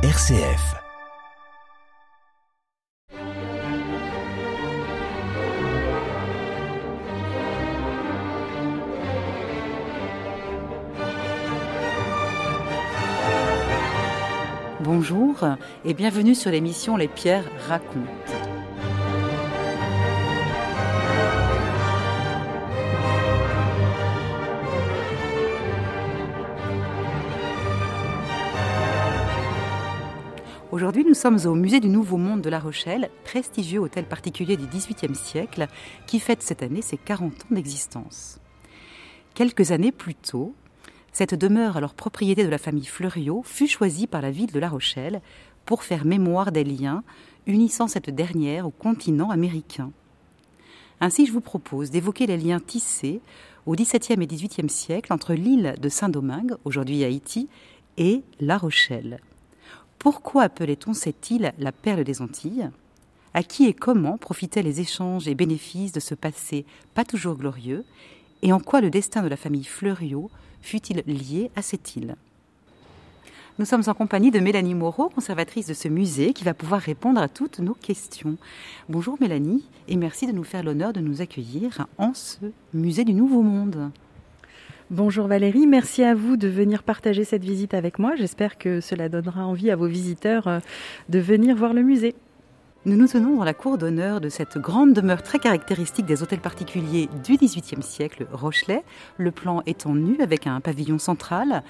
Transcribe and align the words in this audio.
RCF. 0.00 0.76
Bonjour 14.78 15.34
et 15.84 15.94
bienvenue 15.94 16.36
sur 16.36 16.52
l'émission 16.52 16.96
Les 16.96 17.08
Pierres 17.08 17.42
racontent. 17.66 18.57
Aujourd'hui, 30.78 31.04
nous 31.04 31.14
sommes 31.14 31.44
au 31.44 31.56
musée 31.56 31.80
du 31.80 31.88
Nouveau 31.88 32.18
Monde 32.18 32.40
de 32.40 32.48
La 32.48 32.60
Rochelle, 32.60 33.10
prestigieux 33.24 33.80
hôtel 33.80 34.04
particulier 34.04 34.56
du 34.56 34.66
XVIIIe 34.68 35.16
siècle, 35.16 35.66
qui 36.06 36.20
fête 36.20 36.40
cette 36.40 36.62
année 36.62 36.82
ses 36.82 36.96
40 36.96 37.32
ans 37.32 37.46
d'existence. 37.50 38.38
Quelques 39.34 39.72
années 39.72 39.90
plus 39.90 40.14
tôt, 40.14 40.54
cette 41.12 41.34
demeure, 41.34 41.76
alors 41.76 41.94
propriété 41.94 42.44
de 42.44 42.48
la 42.48 42.58
famille 42.58 42.86
Fleuriot, 42.86 43.42
fut 43.44 43.66
choisie 43.66 44.06
par 44.06 44.22
la 44.22 44.30
ville 44.30 44.52
de 44.52 44.60
La 44.60 44.68
Rochelle 44.68 45.20
pour 45.66 45.82
faire 45.82 46.04
mémoire 46.04 46.52
des 46.52 46.62
liens 46.62 47.02
unissant 47.48 47.88
cette 47.88 48.10
dernière 48.10 48.64
au 48.64 48.70
continent 48.70 49.30
américain. 49.30 49.90
Ainsi, 51.00 51.26
je 51.26 51.32
vous 51.32 51.40
propose 51.40 51.90
d'évoquer 51.90 52.28
les 52.28 52.36
liens 52.36 52.60
tissés 52.60 53.20
au 53.66 53.74
XVIIe 53.74 54.22
et 54.22 54.28
XVIIIe 54.28 54.70
siècle 54.70 55.12
entre 55.12 55.34
l'île 55.34 55.74
de 55.82 55.88
Saint-Domingue, 55.88 56.54
aujourd'hui 56.64 57.02
Haïti, 57.02 57.48
et 57.96 58.22
La 58.38 58.58
Rochelle. 58.58 59.18
Pourquoi 59.98 60.44
appelait-on 60.44 60.94
cette 60.94 61.30
île 61.30 61.52
la 61.58 61.72
perle 61.72 62.04
des 62.04 62.22
Antilles? 62.22 62.70
À 63.34 63.42
qui 63.42 63.66
et 63.66 63.74
comment 63.74 64.16
profitaient 64.16 64.62
les 64.62 64.80
échanges 64.80 65.28
et 65.28 65.34
bénéfices 65.34 65.92
de 65.92 66.00
ce 66.00 66.14
passé 66.14 66.64
pas 66.94 67.04
toujours 67.04 67.36
glorieux? 67.36 67.84
Et 68.42 68.52
en 68.52 68.60
quoi 68.60 68.80
le 68.80 68.90
destin 68.90 69.22
de 69.22 69.28
la 69.28 69.36
famille 69.36 69.64
Fleuriot 69.64 70.30
fut-il 70.62 71.02
lié 71.06 71.50
à 71.56 71.62
cette 71.62 71.96
île? 71.96 72.14
Nous 73.58 73.64
sommes 73.64 73.82
en 73.88 73.94
compagnie 73.94 74.30
de 74.30 74.38
Mélanie 74.38 74.76
Moreau, 74.76 75.08
conservatrice 75.08 75.66
de 75.66 75.74
ce 75.74 75.88
musée, 75.88 76.32
qui 76.32 76.44
va 76.44 76.54
pouvoir 76.54 76.80
répondre 76.80 77.20
à 77.20 77.28
toutes 77.28 77.58
nos 77.58 77.74
questions. 77.74 78.36
Bonjour 78.88 79.16
Mélanie, 79.20 79.64
et 79.88 79.96
merci 79.96 80.28
de 80.28 80.32
nous 80.32 80.44
faire 80.44 80.62
l'honneur 80.62 80.92
de 80.92 81.00
nous 81.00 81.22
accueillir 81.22 81.88
en 81.98 82.14
ce 82.14 82.52
musée 82.72 83.04
du 83.04 83.14
Nouveau 83.14 83.42
Monde. 83.42 83.90
Bonjour 84.90 85.26
Valérie, 85.26 85.66
merci 85.66 86.02
à 86.02 86.14
vous 86.14 86.38
de 86.38 86.48
venir 86.48 86.82
partager 86.82 87.22
cette 87.22 87.44
visite 87.44 87.74
avec 87.74 87.98
moi. 87.98 88.16
J'espère 88.16 88.56
que 88.56 88.80
cela 88.80 89.10
donnera 89.10 89.44
envie 89.44 89.70
à 89.70 89.76
vos 89.76 89.86
visiteurs 89.86 90.48
euh, 90.48 90.60
de 91.10 91.18
venir 91.18 91.54
voir 91.54 91.74
le 91.74 91.82
musée. 91.82 92.14
Nous 92.86 92.96
nous 92.96 93.06
tenons 93.06 93.36
dans 93.36 93.44
la 93.44 93.52
cour 93.52 93.76
d'honneur 93.76 94.22
de 94.22 94.30
cette 94.30 94.56
grande 94.56 94.94
demeure 94.94 95.22
très 95.22 95.38
caractéristique 95.38 96.06
des 96.06 96.22
hôtels 96.22 96.40
particuliers 96.40 97.10
du 97.22 97.36
XVIIIe 97.36 97.82
siècle, 97.82 98.26
Rochelet, 98.32 98.82
le 99.18 99.30
plan 99.30 99.62
étant 99.66 99.94
nu 99.94 100.22
avec 100.22 100.46
un 100.46 100.58
pavillon 100.62 100.98
central 100.98 101.62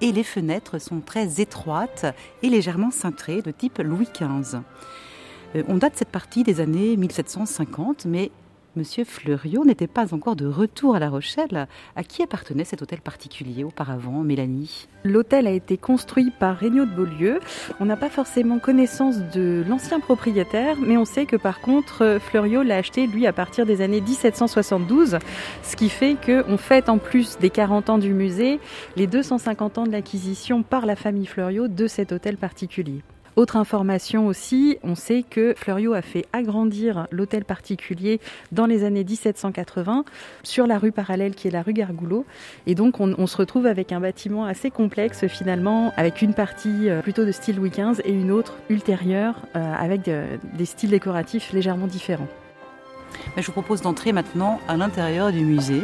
et 0.00 0.12
les 0.12 0.22
fenêtres 0.22 0.80
sont 0.80 1.00
très 1.00 1.40
étroites 1.40 2.06
et 2.44 2.50
légèrement 2.50 2.92
cintrées 2.92 3.42
de 3.42 3.50
type 3.50 3.78
Louis 3.78 4.06
XV. 4.14 4.58
Euh, 5.56 5.64
on 5.66 5.76
date 5.78 5.96
cette 5.96 6.10
partie 6.10 6.44
des 6.44 6.60
années 6.60 6.96
1750, 6.96 8.04
mais 8.04 8.30
Monsieur 8.76 9.02
Fleuriot 9.02 9.64
n'était 9.64 9.88
pas 9.88 10.14
encore 10.14 10.36
de 10.36 10.46
retour 10.46 10.94
à 10.94 11.00
La 11.00 11.10
Rochelle. 11.10 11.66
À 11.96 12.04
qui 12.04 12.22
appartenait 12.22 12.62
cet 12.62 12.82
hôtel 12.82 13.00
particulier 13.00 13.64
auparavant, 13.64 14.22
Mélanie? 14.22 14.86
L'hôtel 15.02 15.48
a 15.48 15.50
été 15.50 15.76
construit 15.76 16.30
par 16.30 16.60
Regnault 16.60 16.84
de 16.84 16.94
Beaulieu. 16.94 17.40
On 17.80 17.84
n'a 17.86 17.96
pas 17.96 18.10
forcément 18.10 18.60
connaissance 18.60 19.16
de 19.34 19.64
l'ancien 19.68 19.98
propriétaire, 19.98 20.76
mais 20.78 20.96
on 20.96 21.04
sait 21.04 21.26
que 21.26 21.34
par 21.34 21.60
contre, 21.60 22.18
Fleuriot 22.20 22.62
l'a 22.62 22.76
acheté, 22.76 23.08
lui, 23.08 23.26
à 23.26 23.32
partir 23.32 23.66
des 23.66 23.80
années 23.80 24.00
1772, 24.00 25.18
ce 25.64 25.76
qui 25.76 25.88
fait 25.88 26.16
qu'on 26.24 26.56
fête 26.56 26.88
en 26.88 26.98
plus 26.98 27.38
des 27.38 27.50
40 27.50 27.90
ans 27.90 27.98
du 27.98 28.14
musée, 28.14 28.60
les 28.94 29.08
250 29.08 29.78
ans 29.78 29.84
de 29.84 29.90
l'acquisition 29.90 30.62
par 30.62 30.86
la 30.86 30.94
famille 30.94 31.26
Fleuriot 31.26 31.66
de 31.66 31.88
cet 31.88 32.12
hôtel 32.12 32.36
particulier. 32.36 33.02
Autre 33.36 33.56
information 33.56 34.26
aussi, 34.26 34.78
on 34.82 34.94
sait 34.94 35.24
que 35.28 35.54
Fleuriot 35.56 35.94
a 35.94 36.02
fait 36.02 36.26
agrandir 36.32 37.06
l'hôtel 37.10 37.44
particulier 37.44 38.20
dans 38.52 38.66
les 38.66 38.84
années 38.84 39.04
1780 39.04 40.04
sur 40.42 40.66
la 40.66 40.78
rue 40.78 40.92
parallèle 40.92 41.34
qui 41.34 41.48
est 41.48 41.50
la 41.50 41.62
rue 41.62 41.72
Gargoulot. 41.72 42.26
Et 42.66 42.74
donc 42.74 43.00
on, 43.00 43.26
se 43.26 43.36
retrouve 43.36 43.66
avec 43.66 43.92
un 43.92 44.00
bâtiment 44.00 44.44
assez 44.44 44.70
complexe 44.70 45.26
finalement, 45.28 45.92
avec 45.96 46.22
une 46.22 46.34
partie 46.34 46.88
euh, 46.88 47.00
plutôt 47.00 47.24
de 47.24 47.32
style 47.32 47.56
Louis 47.56 47.70
XV 47.70 48.00
et 48.04 48.12
une 48.12 48.32
autre 48.32 48.54
ultérieure 48.68 49.36
euh, 49.54 49.74
avec 49.74 50.04
de, 50.04 50.24
des 50.56 50.64
styles 50.64 50.90
décoratifs 50.90 51.52
légèrement 51.52 51.86
différents. 51.86 52.28
Je 53.36 53.46
vous 53.46 53.52
propose 53.52 53.82
d'entrer 53.82 54.12
maintenant 54.12 54.60
à 54.68 54.76
l'intérieur 54.76 55.32
du 55.32 55.44
musée. 55.44 55.82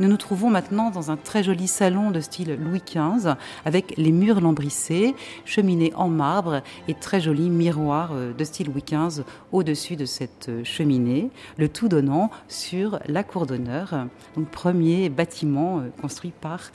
Nous 0.00 0.08
nous 0.08 0.16
trouvons 0.16 0.50
maintenant 0.50 0.90
dans 0.90 1.12
un 1.12 1.16
très 1.16 1.44
joli 1.44 1.68
salon 1.68 2.10
de 2.10 2.18
style 2.18 2.58
Louis 2.60 2.82
XV 2.84 3.34
avec 3.64 3.94
les 3.96 4.10
murs 4.10 4.40
lambrissés, 4.40 5.14
cheminée 5.44 5.92
en 5.94 6.08
marbre 6.08 6.62
et 6.88 6.94
très 6.94 7.20
joli 7.20 7.48
miroir 7.48 8.10
euh, 8.12 8.32
de 8.32 8.42
style 8.42 8.66
Louis 8.66 8.82
XV 8.84 9.22
au-dessus 9.52 9.94
de 9.94 10.04
cette 10.04 10.48
euh, 10.48 10.64
cheminée, 10.64 11.30
le 11.58 11.68
tout 11.68 11.88
donnant 11.88 12.30
sur 12.48 12.98
la 13.06 13.22
cour 13.22 13.46
d'honneur, 13.46 14.08
premier 14.50 15.08
bâtiment 15.10 15.78
euh, 15.78 15.90
construit 16.00 16.32
par 16.40 16.72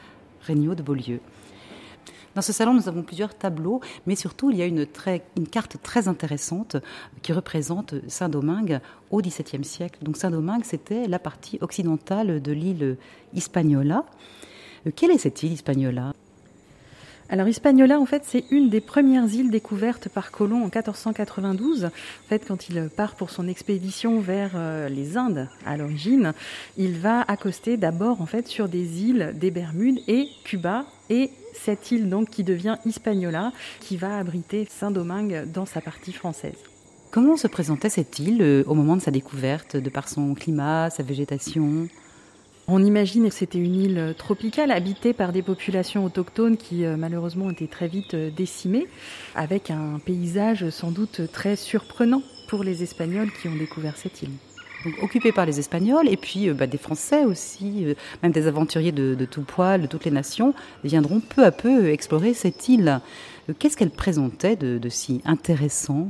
Regnault 0.47 0.75
de 0.75 0.81
Beaulieu. 0.81 1.19
Dans 2.35 2.41
ce 2.41 2.53
salon, 2.53 2.73
nous 2.73 2.88
avons 2.88 3.01
plusieurs 3.01 3.34
tableaux, 3.35 3.81
mais 4.06 4.16
surtout, 4.16 4.51
il 4.51 4.57
y 4.57 4.62
a 4.62 4.66
une, 4.66 4.85
carte 5.51 5.78
très 5.81 6.07
intéressante 6.07 6.78
qui 7.22 7.34
représente 7.34 7.95
Saint-Domingue 8.07 8.79
au 9.09 9.22
XVIIe 9.22 9.63
siècle. 9.63 10.00
Donc 10.03 10.16
Saint-Domingue, 10.16 10.63
c'était 10.63 11.07
la 11.07 11.19
partie 11.19 11.57
occidentale 11.62 12.41
de 12.41 12.51
l'île 12.51 12.97
Hispaniola. 13.34 14.06
Euh, 14.85 14.91
quelle 14.95 15.12
est 15.12 15.18
cette 15.18 15.41
île 15.44 15.53
Hispaniola? 15.53 16.13
Alors 17.31 17.47
Hispaniola, 17.47 18.00
en 18.00 18.06
fait, 18.06 18.23
c'est 18.25 18.45
une 18.50 18.69
des 18.69 18.81
premières 18.81 19.28
îles 19.28 19.51
découvertes 19.51 20.09
par 20.09 20.31
Colomb 20.31 20.62
en 20.62 20.66
1492. 20.66 21.85
En 21.85 21.89
fait, 22.28 22.44
quand 22.47 22.69
il 22.69 22.89
part 22.89 23.16
pour 23.16 23.29
son 23.29 23.47
expédition 23.47 24.19
vers 24.19 24.51
euh, 24.56 24.89
les 24.89 25.16
Indes 25.16 25.47
à 25.66 25.78
l'origine, 25.78 26.34
il 26.78 26.97
va 26.97 27.22
accoster 27.22 27.78
d'abord 27.78 28.22
en 28.22 28.25
fait 28.25 28.47
sur 28.47 28.68
des 28.68 29.03
îles 29.03 29.34
des 29.35 29.51
Bermudes 29.51 30.00
et 30.07 30.28
Cuba 30.44 30.85
et 31.09 31.31
cette 31.53 31.92
île 31.92 32.09
donc 32.09 32.30
qui 32.30 32.44
devient 32.44 32.78
Hispaniola, 32.86 33.52
qui 33.80 33.97
va 33.97 34.18
abriter 34.18 34.68
Saint-Domingue 34.70 35.46
dans 35.52 35.66
sa 35.66 35.81
partie 35.81 36.14
française. 36.14 36.58
Comment 37.12 37.38
se 37.38 37.47
présentait 37.47 37.90
cette 37.90 38.20
île 38.20 38.42
euh, 38.42 38.64
au 38.68 38.75
moment 38.75 38.96
de 38.96 39.02
sa 39.02 39.09
découverte, 39.12 39.75
de 39.75 39.90
par 39.90 40.08
son 40.08 40.36
climat, 40.36 40.90
sa 40.92 41.02
végétation? 41.02 41.88
On 42.68 42.84
imagine 42.84 43.28
que 43.28 43.34
c'était 43.34 43.58
une 43.58 43.75
île 43.75 44.14
tropicale 44.16 44.69
habitée 44.69 45.14
par 45.14 45.31
des 45.31 45.42
populations 45.42 46.06
autochtones 46.06 46.56
qui 46.56 46.86
euh, 46.86 46.98
malheureusement 46.98 47.46
ont 47.46 47.52
été 47.52 47.68
très 47.68 47.88
vite 47.88 48.14
euh, 48.14 48.30
décimées, 48.30 48.88
avec 49.34 49.72
un 49.72 49.98
paysage 50.06 50.69
sans 50.69 50.92
doute 50.92 51.22
très 51.31 51.56
surprenant 51.56 52.22
pour 52.48 52.64
les 52.64 52.84
Espagnols 52.84 53.31
qui 53.42 53.48
ont 53.48 53.56
découvert 53.56 53.98
cette 53.98 54.22
île. 54.22 54.30
Donc, 54.85 54.95
occupée 55.01 55.31
par 55.31 55.45
les 55.45 55.59
Espagnols 55.59 56.07
et 56.07 56.17
puis 56.17 56.50
bah, 56.51 56.67
des 56.67 56.78
Français 56.78 57.25
aussi, 57.25 57.85
euh, 57.85 57.94
même 58.23 58.31
des 58.31 58.47
aventuriers 58.47 58.91
de, 58.91 59.16
de, 59.16 59.25
tout 59.25 59.41
poil, 59.41 59.81
de 59.81 59.88
toutes 59.88 60.06
les 60.06 60.12
nations, 60.12 60.53
viendront 60.84 61.19
peu 61.19 61.44
à 61.44 61.51
peu 61.51 61.90
explorer 61.90 62.34
cette 62.34 62.69
île. 62.69 63.01
Qu'est-ce 63.57 63.75
qu'elle 63.75 63.89
présentait 63.89 64.56
de 64.56 64.89
si 64.89 65.22
intéressant? 65.25 66.07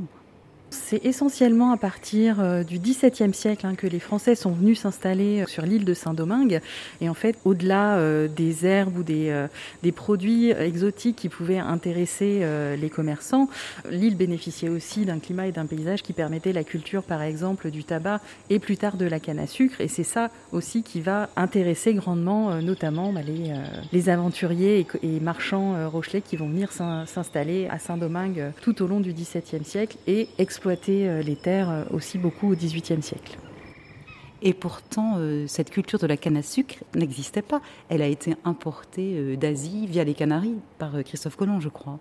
C'est 0.70 1.04
essentiellement 1.04 1.72
à 1.72 1.76
partir 1.76 2.40
euh, 2.40 2.62
du 2.62 2.78
XVIIe 2.78 3.34
siècle 3.34 3.66
hein, 3.66 3.74
que 3.74 3.86
les 3.86 3.98
Français 3.98 4.34
sont 4.34 4.52
venus 4.52 4.80
s'installer 4.80 5.42
euh, 5.42 5.46
sur 5.46 5.64
l'île 5.64 5.84
de 5.84 5.94
Saint-Domingue. 5.94 6.60
Et 7.00 7.08
en 7.08 7.14
fait, 7.14 7.36
au-delà 7.44 7.96
euh, 7.96 8.28
des 8.28 8.66
herbes 8.66 8.98
ou 8.98 9.02
des, 9.02 9.46
des, 9.82 9.92
produits 9.92 10.50
exotiques 10.50 11.16
qui 11.16 11.28
pouvaient 11.28 11.58
intéresser 11.58 12.44
les 12.78 12.90
commerçants, 12.90 13.48
l'île 13.90 14.16
bénéficiait 14.16 14.68
aussi 14.68 15.04
d'un 15.04 15.18
climat 15.18 15.46
et 15.46 15.52
d'un 15.52 15.66
paysage 15.66 16.02
qui 16.02 16.12
permettait 16.12 16.52
la 16.52 16.64
culture, 16.64 17.02
par 17.02 17.22
exemple, 17.22 17.70
du 17.70 17.84
tabac 17.84 18.20
et 18.48 18.58
plus 18.58 18.76
tard 18.76 18.96
de 18.96 19.04
la 19.04 19.20
canne 19.20 19.38
à 19.38 19.46
sucre. 19.46 19.80
Et 19.80 19.88
c'est 19.88 20.04
ça 20.04 20.30
aussi 20.52 20.82
qui 20.82 21.00
va 21.00 21.28
intéresser 21.36 21.94
grandement, 21.94 22.60
notamment 22.62 23.12
bah, 23.12 23.22
les, 23.22 23.52
les, 23.92 24.08
aventuriers 24.08 24.86
et, 25.02 25.20
marchands 25.20 25.88
rochelais 25.88 26.20
qui 26.20 26.36
vont 26.36 26.48
venir 26.48 26.70
s'installer 26.72 27.68
à 27.68 27.78
Saint-Domingue 27.78 28.52
tout 28.60 28.82
au 28.82 28.86
long 28.86 29.00
du 29.00 29.12
XVIIe 29.12 29.64
siècle 29.64 29.96
et 30.06 30.28
exploiter 30.38 30.59
exploiter 30.60 31.22
les 31.22 31.36
terres 31.36 31.86
aussi 31.90 32.18
beaucoup 32.18 32.52
au 32.52 32.54
XVIIIe 32.54 33.02
siècle. 33.02 33.38
Et 34.42 34.54
pourtant, 34.54 35.16
euh, 35.18 35.46
cette 35.46 35.70
culture 35.70 35.98
de 35.98 36.06
la 36.06 36.16
canne 36.16 36.36
à 36.36 36.42
sucre 36.42 36.76
n'existait 36.94 37.42
pas. 37.42 37.60
Elle 37.88 38.00
a 38.00 38.06
été 38.06 38.34
importée 38.44 39.14
euh, 39.16 39.36
d'Asie 39.36 39.86
via 39.86 40.02
les 40.02 40.14
Canaries 40.14 40.56
par 40.78 40.94
euh, 40.94 41.02
Christophe 41.02 41.36
Colomb, 41.36 41.60
je 41.60 41.68
crois. 41.68 41.98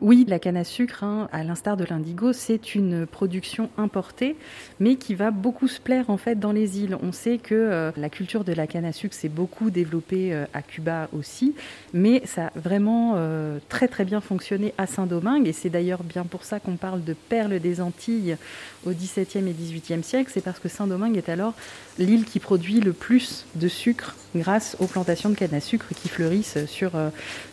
Oui, 0.00 0.24
la 0.26 0.40
canne 0.40 0.56
à 0.56 0.64
sucre, 0.64 1.04
hein, 1.04 1.28
à 1.30 1.44
l'instar 1.44 1.76
de 1.76 1.84
l'indigo, 1.84 2.32
c'est 2.32 2.74
une 2.74 3.06
production 3.06 3.70
importée, 3.78 4.34
mais 4.80 4.96
qui 4.96 5.14
va 5.14 5.30
beaucoup 5.30 5.68
se 5.68 5.80
plaire 5.80 6.10
en 6.10 6.16
fait 6.16 6.34
dans 6.34 6.50
les 6.50 6.80
îles. 6.80 6.98
On 7.00 7.12
sait 7.12 7.38
que 7.38 7.54
euh, 7.54 7.92
la 7.96 8.08
culture 8.08 8.42
de 8.42 8.52
la 8.52 8.66
canne 8.66 8.84
à 8.84 8.92
sucre 8.92 9.14
s'est 9.14 9.28
beaucoup 9.28 9.70
développée 9.70 10.34
euh, 10.34 10.46
à 10.52 10.62
Cuba 10.62 11.08
aussi, 11.16 11.54
mais 11.92 12.22
ça 12.24 12.46
a 12.46 12.58
vraiment 12.58 13.12
euh, 13.14 13.58
très 13.68 13.86
très 13.86 14.04
bien 14.04 14.20
fonctionné 14.20 14.74
à 14.78 14.88
Saint-Domingue, 14.88 15.46
et 15.46 15.52
c'est 15.52 15.70
d'ailleurs 15.70 16.02
bien 16.02 16.24
pour 16.24 16.42
ça 16.42 16.58
qu'on 16.58 16.76
parle 16.76 17.04
de 17.04 17.14
perle 17.14 17.60
des 17.60 17.80
Antilles 17.80 18.36
au 18.84 18.90
XVIIe 18.90 19.48
et 19.48 19.52
XVIIIe 19.52 20.02
siècle, 20.02 20.30
c'est 20.34 20.42
parce 20.42 20.58
que 20.58 20.68
Saint-Domingue 20.68 21.16
est 21.16 21.28
alors 21.28 21.54
l'île 22.00 22.24
qui 22.24 22.40
produit 22.40 22.80
le 22.80 22.92
plus 22.92 23.46
de 23.54 23.68
sucre 23.68 24.16
grâce 24.34 24.76
aux 24.80 24.86
plantations 24.86 25.30
de 25.30 25.36
canne 25.36 25.54
à 25.54 25.60
sucre 25.60 25.86
qui 25.94 26.08
fleurissent 26.08 26.66
sur, 26.66 26.90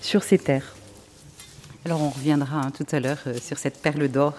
sur 0.01 0.23
ces 0.23 0.39
terres. 0.39 0.73
Alors 1.83 2.01
on 2.03 2.09
reviendra 2.09 2.61
hein, 2.61 2.71
tout 2.71 2.85
à 2.91 2.99
l'heure 2.99 3.17
euh, 3.25 3.33
sur 3.33 3.57
cette 3.57 3.81
perle 3.81 4.07
d'or. 4.07 4.35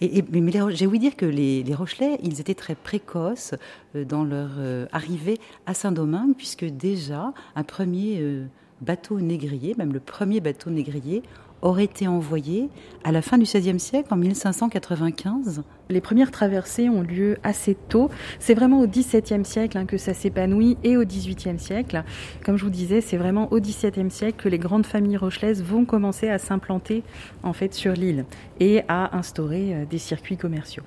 Et, 0.00 0.24
mais 0.32 0.50
j'ai 0.70 0.86
ouï 0.86 0.98
dire 0.98 1.14
que 1.14 1.26
les, 1.26 1.62
Rochelais, 1.74 2.18
ils 2.22 2.40
étaient 2.40 2.54
très 2.54 2.74
précoces 2.74 3.54
euh, 3.94 4.04
dans 4.04 4.24
leur 4.24 4.50
euh, 4.58 4.86
arrivée 4.90 5.38
à 5.66 5.74
Saint-Domingue, 5.74 6.34
puisque 6.34 6.64
déjà 6.64 7.34
un 7.54 7.62
premier 7.64 8.46
bateau 8.80 9.20
négrier, 9.20 9.74
même 9.76 9.92
le 9.92 10.00
premier 10.00 10.40
bateau 10.40 10.70
négrier, 10.70 11.22
aurait 11.64 11.84
été 11.84 12.06
envoyé 12.06 12.68
à 13.02 13.10
la 13.10 13.22
fin 13.22 13.38
du 13.38 13.44
XVIe 13.44 13.80
siècle, 13.80 14.12
en 14.12 14.16
1595 14.16 15.62
Les 15.88 16.00
premières 16.00 16.30
traversées 16.30 16.88
ont 16.88 17.02
lieu 17.02 17.38
assez 17.42 17.74
tôt. 17.74 18.10
C'est 18.38 18.54
vraiment 18.54 18.80
au 18.80 18.86
XVIIe 18.86 19.44
siècle 19.44 19.78
hein, 19.78 19.86
que 19.86 19.96
ça 19.96 20.14
s'épanouit 20.14 20.76
et 20.84 20.96
au 20.96 21.04
XVIIIe 21.04 21.58
siècle. 21.58 22.04
Comme 22.44 22.56
je 22.56 22.64
vous 22.64 22.70
disais, 22.70 23.00
c'est 23.00 23.16
vraiment 23.16 23.50
au 23.50 23.60
XVIIe 23.60 24.10
siècle 24.10 24.42
que 24.42 24.48
les 24.48 24.58
grandes 24.58 24.86
familles 24.86 25.16
rochelaises 25.16 25.62
vont 25.62 25.86
commencer 25.86 26.28
à 26.28 26.38
s'implanter 26.38 27.02
en 27.42 27.54
fait 27.54 27.72
sur 27.72 27.92
l'île 27.92 28.26
et 28.60 28.82
à 28.88 29.16
instaurer 29.16 29.74
euh, 29.74 29.84
des 29.86 29.98
circuits 29.98 30.36
commerciaux. 30.36 30.84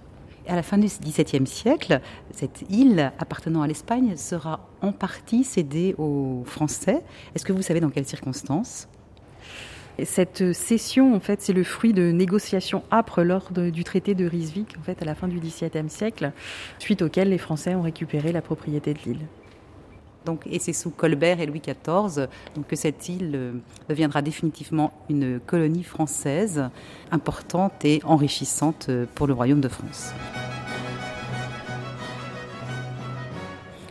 À 0.47 0.56
la 0.56 0.63
fin 0.63 0.77
du 0.77 0.85
XVIIe 0.85 1.47
siècle, 1.47 2.00
cette 2.31 2.63
île 2.69 3.12
appartenant 3.19 3.63
à 3.63 3.68
l'Espagne 3.68 4.15
sera 4.15 4.69
en 4.81 4.94
partie 4.94 5.44
cédée 5.44 5.94
aux 5.97 6.44
Français. 6.45 7.03
Est-ce 7.35 7.44
que 7.44 7.51
vous 7.51 7.63
savez 7.63 7.81
dans 7.81 7.89
quelles 7.89 8.07
circonstances? 8.07 8.88
Cette 10.06 10.54
cession, 10.54 11.16
en 11.16 11.20
fait, 11.20 11.42
c'est 11.42 11.54
le 11.54 11.64
fruit 11.64 11.94
de 11.94 12.12
négociations 12.12 12.84
âpres 12.92 13.24
lors 13.24 13.52
du 13.52 13.84
traité 13.84 14.16
de 14.16 14.26
Ryswick, 14.26 14.76
en 14.80 14.84
fait, 14.84 15.02
à 15.02 15.06
la 15.06 15.16
fin 15.16 15.28
du 15.28 15.40
XVIIe 15.40 15.90
siècle, 15.90 16.32
suite 16.80 17.02
auquel 17.02 17.30
les 17.30 17.38
Français 17.38 17.76
ont 17.76 17.82
récupéré 17.82 18.32
la 18.32 18.42
propriété 18.42 18.94
de 18.94 19.00
l'île. 19.06 19.26
Donc, 20.28 20.42
et 20.46 20.60
c'est 20.60 20.74
sous 20.74 20.90
Colbert 20.90 21.40
et 21.40 21.46
Louis 21.46 21.62
XIV 21.62 22.28
que 22.68 22.76
cette 22.76 23.08
île 23.08 23.32
euh, 23.34 23.54
deviendra 23.88 24.22
définitivement 24.22 24.92
une 25.10 25.40
colonie 25.40 25.84
française 25.84 26.70
importante 27.12 27.86
et 27.86 28.02
enrichissante 28.04 28.88
euh, 28.90 29.06
pour 29.16 29.26
le 29.26 29.34
Royaume 29.34 29.62
de 29.62 29.70
France. 29.70 30.12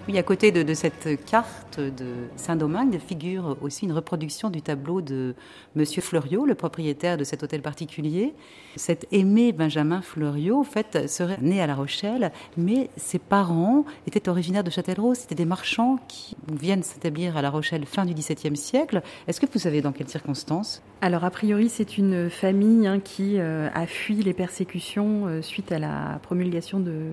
Oui, 0.09 0.19
à 0.19 0.23
côté 0.23 0.53
de, 0.53 0.75
cette 0.75 1.25
carte 1.25 1.81
de 1.81 2.29
Saint-Domingue 2.37 3.01
figure 3.01 3.57
aussi 3.61 3.87
une 3.87 3.93
reproduction 3.93 4.51
du 4.51 4.63
tableau 4.63 5.01
de 5.01 5.35
Monsieur 5.75 6.01
Fleuriot, 6.01 6.47
le 6.47 6.55
propriétaire 6.55 7.17
de 7.17 7.25
cet 7.25 7.43
hôtel 7.43 7.61
particulier. 7.61 8.33
Cet 8.77 9.09
aimé 9.11 9.51
Benjamin 9.51 10.03
Fleuriot, 10.03 10.61
en 10.61 10.65
fait, 10.65 11.09
serait 11.09 11.39
né 11.43 11.61
à 11.61 11.67
La 11.67 11.75
Rochelle, 11.75 12.31
mais 12.57 12.89
ses 12.97 13.19
parents 13.19 13.85
étaient 14.07 14.29
originaires 14.29 14.63
de 14.63 14.71
Châtellerault. 14.71 15.15
C'était 15.15 15.35
des 15.35 15.45
marchands 15.45 15.99
qui 16.07 16.37
viennent 16.53 16.85
s'établir 16.85 17.37
à 17.37 17.43
La 17.43 17.51
Rochelle 17.51 17.85
fin 17.85 18.07
du 18.07 18.15
XVIIe 18.15 18.57
siècle. 18.57 19.03
Est-ce 19.27 19.41
que 19.41 19.47
vous 19.53 19.59
savez 19.59 19.83
dans 19.83 19.91
quelles 19.91 20.09
circonstances? 20.09 20.83
Alors, 21.03 21.25
a 21.25 21.31
priori, 21.31 21.69
c'est 21.69 21.99
une 21.99 22.31
famille 22.31 22.87
hein, 22.87 23.01
qui 23.01 23.39
euh, 23.39 23.69
a 23.75 23.87
fui 23.87 24.17
les 24.17 24.33
persécutions 24.33 25.27
euh, 25.27 25.43
suite 25.43 25.71
à 25.71 25.79
la 25.79 26.19
promulgation 26.23 26.81
de, 26.81 27.11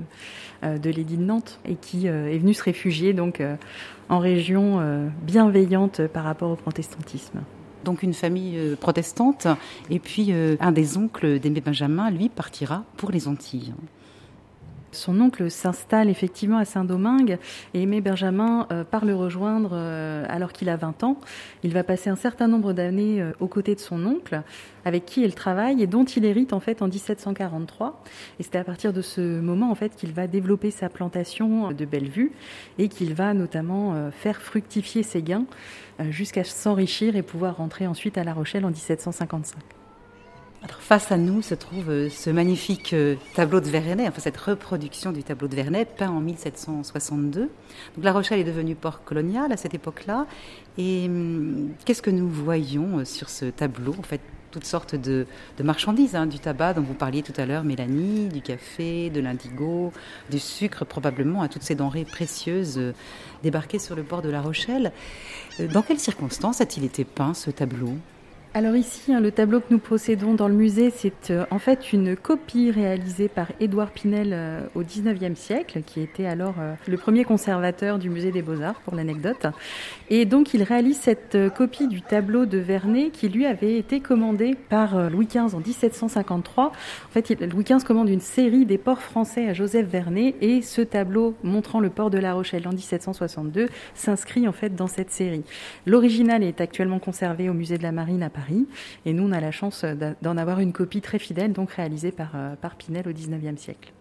euh, 0.63 0.77
de 0.77 0.89
l'édit 0.89 1.18
de 1.18 1.24
Nantes 1.24 1.59
et 1.65 1.75
qui 1.75 2.07
est 2.07 2.38
venue 2.38 2.53
se 2.53 2.63
réfugier 2.63 3.13
donc 3.13 3.41
en 4.09 4.19
région 4.19 5.12
bienveillante 5.21 6.07
par 6.07 6.24
rapport 6.24 6.51
au 6.51 6.56
protestantisme 6.56 7.41
donc 7.83 8.01
une 8.03 8.13
famille 8.13 8.75
protestante. 8.80 9.47
Et 9.89 10.00
puis 10.00 10.31
un 10.33 10.71
des 10.71 10.97
oncles 10.97 11.39
d'Aimé 11.39 11.59
Benjamin, 11.59 12.09
lui, 12.12 12.30
partira 12.30 12.85
pour 12.95 13.12
les 13.12 13.27
Antilles. 13.27 13.74
Son 14.94 15.19
oncle 15.19 15.50
s'installe 15.50 16.10
effectivement 16.10 16.57
à 16.57 16.66
Saint-Domingue 16.66 17.38
et 17.74 17.81
Aimé 17.81 18.01
Benjamin 18.01 18.68
euh, 18.72 18.84
part 18.84 19.06
le 19.06 19.16
rejoindre 19.16 19.72
euh, 19.74 20.25
alors 20.30 20.54
qu'il 20.54 20.69
a 20.69 20.78
20 20.78 21.04
ans. 21.04 21.18
Il 21.63 21.74
va 21.74 21.84
passer 21.84 22.10
un 22.10 22.16
certain 22.16 22.48
nombre 22.48 22.74
d'années 22.74 23.22
euh, 23.22 23.31
aux 23.40 23.48
côtés 23.48 23.75
de 23.75 23.80
son 23.80 24.06
oncle, 24.06 24.42
avec 24.86 25.06
qui 25.06 25.24
il 25.24 25.36
travaille 25.36 25.81
et 25.81 25.88
dont 25.88 26.06
il 26.06 26.25
hérite 26.25 26.54
en 26.54 26.60
fait 26.60 26.81
en 26.81 26.88
1743. 26.88 28.04
Et 28.40 28.44
c'est 28.44 28.56
à 28.56 28.63
partir 28.63 28.94
de 28.94 29.01
ce 29.01 29.40
moment 29.40 29.72
en 29.72 29.75
fait 29.75 29.95
qu'il 29.95 30.13
va 30.13 30.28
développer 30.28 30.72
sa 30.72 30.90
plantation 30.90 31.72
de 31.72 31.86
Bellevue 31.86 32.31
et 32.78 32.88
qu'il 32.88 33.13
va 33.13 33.34
notamment 33.34 34.12
faire 34.12 34.42
fructifier 34.42 35.04
ses 35.04 35.22
gains 35.22 35.45
jusqu'à 36.10 36.44
s'enrichir 36.44 37.16
et 37.16 37.22
pouvoir 37.22 37.57
rentrer 37.57 37.88
ensuite 37.88 38.18
à 38.18 38.24
La 38.24 38.34
Rochelle 38.34 38.66
en 38.66 38.69
1755. 38.69 39.82
Face 40.68 41.12
à 41.12 41.18
nous 41.18 41.42
se 41.42 41.56
trouve 41.56 41.89
euh, 41.89 42.10
ce 42.10 42.30
magnifique 42.30 42.94
euh, 42.94 43.15
tableau 43.36 43.60
de 43.60 43.68
Vernet, 43.68 44.07
enfin 44.07 44.21
cette 44.21 44.38
reproduction 44.38 45.12
du 45.12 45.24
tableau 45.24 45.48
de 45.48 45.56
Vernet, 45.56 45.86
peint 45.98 46.10
en 46.10 46.21
1762. 46.21 47.42
Donc 47.42 48.04
La 48.04 48.13
Rochelle 48.13 48.39
est 48.39 48.45
devenue 48.45 48.75
port 48.75 49.04
colonial 49.04 49.51
à 49.51 49.57
cette 49.57 49.74
époque-là. 49.74 50.25
Et 50.77 51.06
hum, 51.07 51.71
qu'est-ce 51.86 52.01
que 52.01 52.10
nous 52.10 52.30
voyons 52.30 53.00
euh, 53.00 53.06
sur 53.06 53.30
ce 53.30 53.45
tableau? 53.45 53.94
En 53.98 54.04
fait, 54.04 54.21
toutes 54.51 54.65
sortes 54.65 54.95
de, 54.95 55.25
marchandises, 55.62 56.15
hein, 56.15 56.27
du 56.27 56.39
tabac 56.39 56.75
dont 56.75 56.81
vous 56.81 56.94
parliez 56.94 57.24
tout 57.24 57.33
à 57.38 57.45
l'heure, 57.45 57.63
Mélanie, 57.63 58.30
du 58.30 58.42
café, 58.42 59.09
de 59.09 59.19
l'indigo, 59.19 59.92
du 60.30 60.39
sucre 60.39 60.86
probablement, 60.86 61.42
à 61.42 61.50
toutes 61.50 61.63
ces 61.63 61.75
denrées 61.75 62.06
précieuses 62.06 62.80
débarquées 63.42 63.80
sur 63.80 63.95
le 63.95 64.04
port 64.04 64.21
de 64.21 64.30
La 64.30 64.42
Rochelle. 64.42 64.92
Dans 65.59 65.81
quelles 65.81 66.00
circonstances 66.00 66.62
a-t-il 66.62 66.86
été 66.86 67.04
peint 67.04 67.33
ce 67.33 67.50
tableau? 67.50 67.98
Alors 68.55 68.75
ici, 68.75 69.11
hein, 69.11 69.19
le 69.19 69.31
tableau 69.31 69.61
que 69.61 69.65
nous 69.71 69.79
possédons 69.79 70.35
dans 70.35 70.47
le 70.47 70.53
musée, 70.53 70.91
c'est 70.95 71.31
euh, 71.31 71.44
en 71.50 71.57
fait 71.57 71.91
une 71.91 72.15
copie 72.15 72.69
réalisée 72.69 73.27
par 73.27 73.47
Édouard 73.59 73.89
Pinel 73.89 74.29
euh, 74.31 74.61
au 74.75 74.83
19e 74.83 75.33
siècle, 75.33 75.81
qui 75.83 76.01
était 76.01 76.27
alors 76.27 76.53
euh, 76.59 76.75
le 76.88 76.97
premier 76.97 77.23
conservateur 77.23 77.97
du 77.97 78.11
musée 78.11 78.29
des 78.29 78.44
beaux-arts, 78.44 78.79
pour 78.81 78.94
l'anecdote. 78.94 79.47
Et 80.11 80.25
donc 80.25 80.53
il 80.53 80.61
réalise 80.61 81.00
cette 81.00 81.35
copie 81.57 81.88
du 81.88 82.03
tableau 82.03 82.45
de 82.45 82.59
Vernet 82.59 83.09
qui 83.09 83.27
lui 83.27 83.47
avait 83.47 83.75
été 83.75 84.01
commandé 84.01 84.56
par 84.69 85.09
Louis 85.09 85.25
XV 85.25 85.56
en 85.56 85.59
1753. 85.59 86.65
En 86.67 86.71
fait, 87.09 87.31
Louis 87.41 87.63
XV 87.63 87.83
commande 87.83 88.09
une 88.09 88.21
série 88.21 88.67
des 88.67 88.77
ports 88.77 89.01
français 89.01 89.49
à 89.49 89.53
Joseph 89.53 89.88
Vernet 89.88 90.35
et 90.41 90.61
ce 90.61 90.81
tableau 90.81 91.33
montrant 91.41 91.79
le 91.79 91.89
port 91.89 92.11
de 92.11 92.19
La 92.19 92.35
Rochelle 92.35 92.67
en 92.67 92.71
1762 92.71 93.67
s'inscrit 93.95 94.47
en 94.47 94.51
fait 94.51 94.75
dans 94.75 94.85
cette 94.85 95.09
série. 95.09 95.44
L'original 95.88 96.44
est 96.44 96.61
actuellement 96.61 96.99
conservé 96.99 97.49
au 97.49 97.53
musée 97.53 97.79
de 97.79 97.83
la 97.83 97.91
Marine 97.91 98.21
à 98.21 98.29
Paris 98.29 98.43
et 99.06 99.14
nous, 99.14 99.23
on 99.23 99.31
a 99.31 99.40
la 99.40 99.52
chance 99.52 99.85
d'en 100.21 100.38
avoir 100.38 100.59
une 100.59 100.73
copie 100.73 101.02
très 101.02 101.19
fidèle, 101.19 101.54
donc 101.54 101.71
réalisée 101.71 102.12
par, 102.12 102.31
euh, 102.35 102.56
par 102.56 102.76
Pinel 102.76 103.07
au 103.07 103.12
XIXe 103.12 103.59
siècle. 103.59 103.92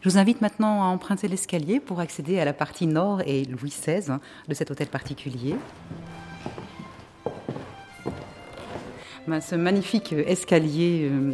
Je 0.00 0.08
vous 0.08 0.18
invite 0.18 0.40
maintenant 0.40 0.82
à 0.82 0.86
emprunter 0.86 1.28
l'escalier 1.28 1.80
pour 1.80 2.00
accéder 2.00 2.38
à 2.38 2.44
la 2.44 2.52
partie 2.52 2.86
nord 2.86 3.22
et 3.26 3.44
Louis 3.44 3.70
XVI 3.70 4.10
hein, 4.10 4.20
de 4.48 4.54
cet 4.54 4.70
hôtel 4.70 4.88
particulier. 4.88 5.54
Ben, 9.26 9.42
ce 9.42 9.54
magnifique 9.56 10.14
escalier 10.14 11.06
euh, 11.10 11.32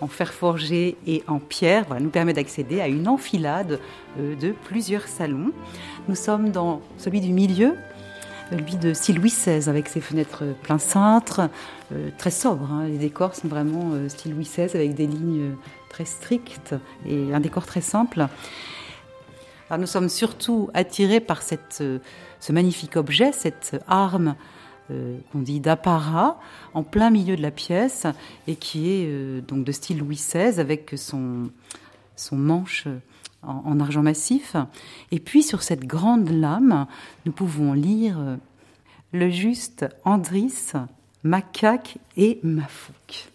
en 0.00 0.06
fer 0.06 0.32
forgé 0.32 0.96
et 1.08 1.24
en 1.26 1.40
pierre 1.40 1.86
nous 2.00 2.10
permet 2.10 2.32
d'accéder 2.32 2.80
à 2.80 2.86
une 2.86 3.08
enfilade 3.08 3.80
euh, 4.18 4.36
de 4.36 4.52
plusieurs 4.64 5.08
salons. 5.08 5.50
Nous 6.08 6.14
sommes 6.14 6.50
dans 6.50 6.82
celui 6.98 7.20
du 7.20 7.32
milieu 7.32 7.74
lui 8.56 8.76
de 8.76 8.92
style 8.92 9.16
Louis 9.16 9.30
XVI, 9.30 9.68
avec 9.68 9.88
ses 9.88 10.00
fenêtres 10.00 10.44
plein 10.62 10.78
cintre, 10.78 11.48
euh, 11.92 12.10
très 12.18 12.30
sobre. 12.30 12.70
Hein. 12.70 12.86
Les 12.88 12.98
décors 12.98 13.34
sont 13.34 13.48
vraiment 13.48 13.92
euh, 13.92 14.08
style 14.08 14.32
Louis 14.32 14.44
XVI, 14.44 14.74
avec 14.74 14.94
des 14.94 15.06
lignes 15.06 15.40
euh, 15.40 15.54
très 15.88 16.04
strictes 16.04 16.74
et 17.06 17.32
un 17.32 17.40
décor 17.40 17.66
très 17.66 17.80
simple. 17.80 18.26
Nous 19.78 19.86
sommes 19.86 20.10
surtout 20.10 20.68
attirés 20.74 21.20
par 21.20 21.40
cette, 21.40 21.82
ce 22.40 22.52
magnifique 22.52 22.96
objet, 22.96 23.32
cette 23.32 23.82
arme 23.88 24.34
qu'on 24.88 25.38
dit 25.38 25.60
d'apparat, 25.60 26.38
en 26.74 26.82
plein 26.82 27.08
milieu 27.08 27.36
de 27.36 27.42
la 27.42 27.50
pièce, 27.50 28.06
et 28.46 28.56
qui 28.56 28.90
est 28.90 29.40
donc 29.40 29.64
de 29.64 29.72
style 29.72 30.00
Louis 30.00 30.16
XVI, 30.16 30.60
avec 30.60 30.92
son, 30.96 31.50
son 32.16 32.36
manche 32.36 32.86
en, 33.42 33.80
argent 33.80 34.02
massif. 34.02 34.56
Et 35.10 35.20
puis 35.20 35.42
sur 35.42 35.62
cette 35.62 35.84
grande 35.86 36.28
lame, 36.28 36.86
nous 37.26 37.32
pouvons 37.32 37.72
lire 37.72 38.18
euh, 38.18 38.36
le 39.12 39.30
juste 39.30 39.86
Andris, 40.04 40.72
Macaque 41.22 41.98
et 42.16 42.40
Mafouk. 42.42 43.30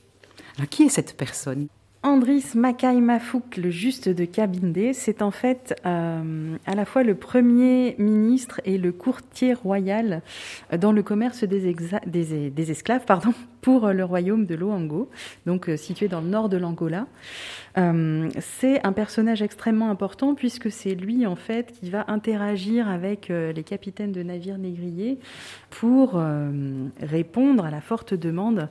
Alors 0.58 0.70
qui 0.70 0.84
est 0.84 0.90
cette 0.90 1.16
personne? 1.16 1.68
Andris 2.08 2.56
Makai 2.56 3.02
Mafouk, 3.02 3.58
le 3.58 3.70
juste 3.70 4.08
de 4.08 4.24
Kabinde, 4.24 4.94
c'est 4.94 5.22
en 5.22 5.30
fait 5.30 5.76
euh, 5.86 6.56
à 6.66 6.74
la 6.74 6.86
fois 6.86 7.04
le 7.04 7.16
premier 7.16 7.98
ministre 8.00 8.62
et 8.64 8.78
le 8.78 8.94
courtier 8.94 9.54
royal 9.54 10.22
dans 10.80 10.94
le 10.94 11.04
commerce 11.04 11.44
des, 11.44 11.68
esclaves 12.72 13.04
pour 13.62 13.90
le 13.90 14.06
royaume 14.06 14.46
de 14.46 14.56
Loango, 14.56 15.10
donc 15.46 15.68
euh, 15.68 15.76
situé 15.76 16.08
dans 16.08 16.22
le 16.22 16.30
nord 16.30 16.48
de 16.48 16.56
l'Angola. 16.56 17.08
Euh, 17.78 18.30
c'est 18.40 18.82
un 18.88 18.94
personnage 18.94 19.42
extrêmement 19.42 19.90
important 19.90 20.34
puisque 20.34 20.72
c'est 20.72 20.96
lui 20.96 21.28
en 21.28 21.36
fait 21.36 21.74
qui 21.74 21.90
va 21.90 22.06
interagir 22.08 22.88
avec 22.88 23.28
les 23.28 23.64
capitaines 23.66 24.14
de 24.14 24.24
navires 24.24 24.58
négriers 24.58 25.20
pour 25.70 26.24
répondre 27.02 27.66
à 27.66 27.70
la 27.70 27.82
forte 27.82 28.14
demande 28.14 28.70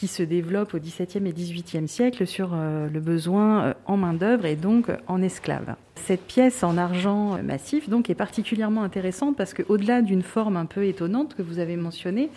qui 0.00 0.06
se 0.06 0.22
développe 0.22 0.72
au 0.72 0.78
XVIIe 0.78 1.28
et 1.28 1.32
XVIIIe 1.34 1.86
siècle 1.86 2.26
sur 2.26 2.52
euh, 2.54 2.88
le 2.88 3.00
besoin 3.00 3.64
euh, 3.64 3.74
en 3.84 3.98
main-d'œuvre 3.98 4.46
et 4.46 4.56
donc 4.56 4.86
en 5.08 5.20
esclaves. 5.20 5.74
Cette 5.94 6.22
pièce 6.22 6.62
en 6.62 6.78
argent 6.78 7.42
massif 7.42 7.90
donc 7.90 8.08
est 8.08 8.14
particulièrement 8.14 8.82
intéressante 8.82 9.36
parce 9.36 9.52
qu'au-delà 9.52 10.00
d'une 10.00 10.22
forme 10.22 10.56
un 10.56 10.64
peu 10.64 10.86
étonnante 10.86 11.34
que 11.34 11.42
vous 11.42 11.58
avez 11.58 11.76
mentionnée, 11.76 12.30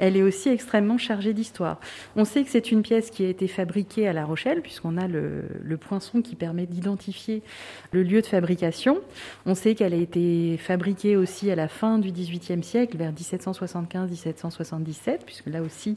elle 0.00 0.16
est 0.16 0.22
aussi 0.22 0.48
extrêmement 0.48 0.98
chargée 0.98 1.32
d'histoire. 1.32 1.78
On 2.16 2.24
sait 2.24 2.42
que 2.42 2.50
c'est 2.50 2.72
une 2.72 2.82
pièce 2.82 3.10
qui 3.10 3.24
a 3.24 3.28
été 3.28 3.46
fabriquée 3.46 4.08
à 4.08 4.12
La 4.12 4.24
Rochelle 4.24 4.60
puisqu'on 4.60 4.96
a 4.96 5.06
le, 5.06 5.44
le, 5.62 5.76
poinçon 5.76 6.20
qui 6.20 6.34
permet 6.34 6.66
d'identifier 6.66 7.44
le 7.92 8.02
lieu 8.02 8.22
de 8.22 8.26
fabrication. 8.26 8.98
On 9.46 9.54
sait 9.54 9.76
qu'elle 9.76 9.94
a 9.94 9.98
été 9.98 10.56
fabriquée 10.56 11.14
aussi 11.14 11.48
à 11.52 11.54
la 11.54 11.68
fin 11.68 12.00
du 12.00 12.10
XVIIIe 12.10 12.64
siècle, 12.64 12.96
vers 12.96 13.12
1775-1777, 13.12 15.18
puisque 15.24 15.46
là 15.46 15.62
aussi 15.62 15.90
euh, 15.90 15.94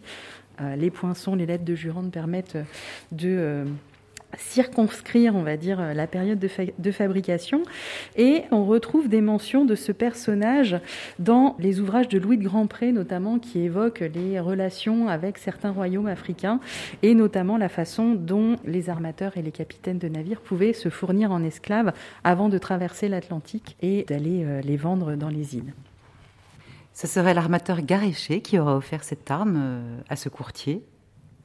les 0.75 0.89
poinçons, 0.89 1.35
les 1.35 1.45
lettres 1.45 1.65
de 1.65 1.75
jurande 1.75 2.11
permettent 2.11 2.57
de 3.11 3.29
euh, 3.29 3.65
circonscrire, 4.35 5.35
on 5.35 5.43
va 5.43 5.57
dire, 5.57 5.93
la 5.93 6.07
période 6.07 6.39
de, 6.39 6.91
fabrication. 6.91 7.63
Et 8.15 8.43
on 8.51 8.65
retrouve 8.65 9.07
des 9.07 9.21
mentions 9.21 9.65
de 9.65 9.75
ce 9.75 9.91
personnage 9.91 10.77
dans 11.19 11.55
les 11.59 11.79
ouvrages 11.79 12.09
de 12.09 12.17
Louis 12.17 12.37
de 12.37 12.43
Grandpré, 12.43 12.91
notamment, 12.91 13.39
qui 13.39 13.59
évoquent 13.59 14.03
les 14.13 14.39
relations 14.39 15.07
avec 15.07 15.37
certains 15.37 15.71
royaumes 15.71 16.07
africains, 16.07 16.59
et 17.03 17.15
notamment 17.15 17.57
la 17.57 17.69
façon 17.69 18.13
dont 18.13 18.57
les 18.65 18.89
armateurs 18.89 19.37
et 19.37 19.41
les 19.41 19.51
capitaines 19.51 19.99
de 19.99 20.09
navires 20.09 20.41
pouvaient 20.41 20.73
se 20.73 20.89
fournir 20.89 21.31
en 21.31 21.43
esclaves 21.43 21.93
avant 22.23 22.49
de 22.49 22.57
traverser 22.57 23.07
l'Atlantique 23.07 23.77
et 23.81 24.03
d'aller 24.03 24.43
euh, 24.43 24.61
les 24.61 24.77
vendre 24.77 25.15
dans 25.15 25.29
les 25.29 25.55
îles. 25.55 25.73
Ce 26.99 27.05
serait 27.05 27.35
l'armateur 27.35 27.83
Garéché 27.83 28.41
qui 28.41 28.57
aura 28.57 28.75
offert 28.75 29.03
cette 29.03 29.29
arme 29.29 29.55
euh, 29.55 30.01
à 30.09 30.15
ce 30.15 30.29
courtier 30.29 30.83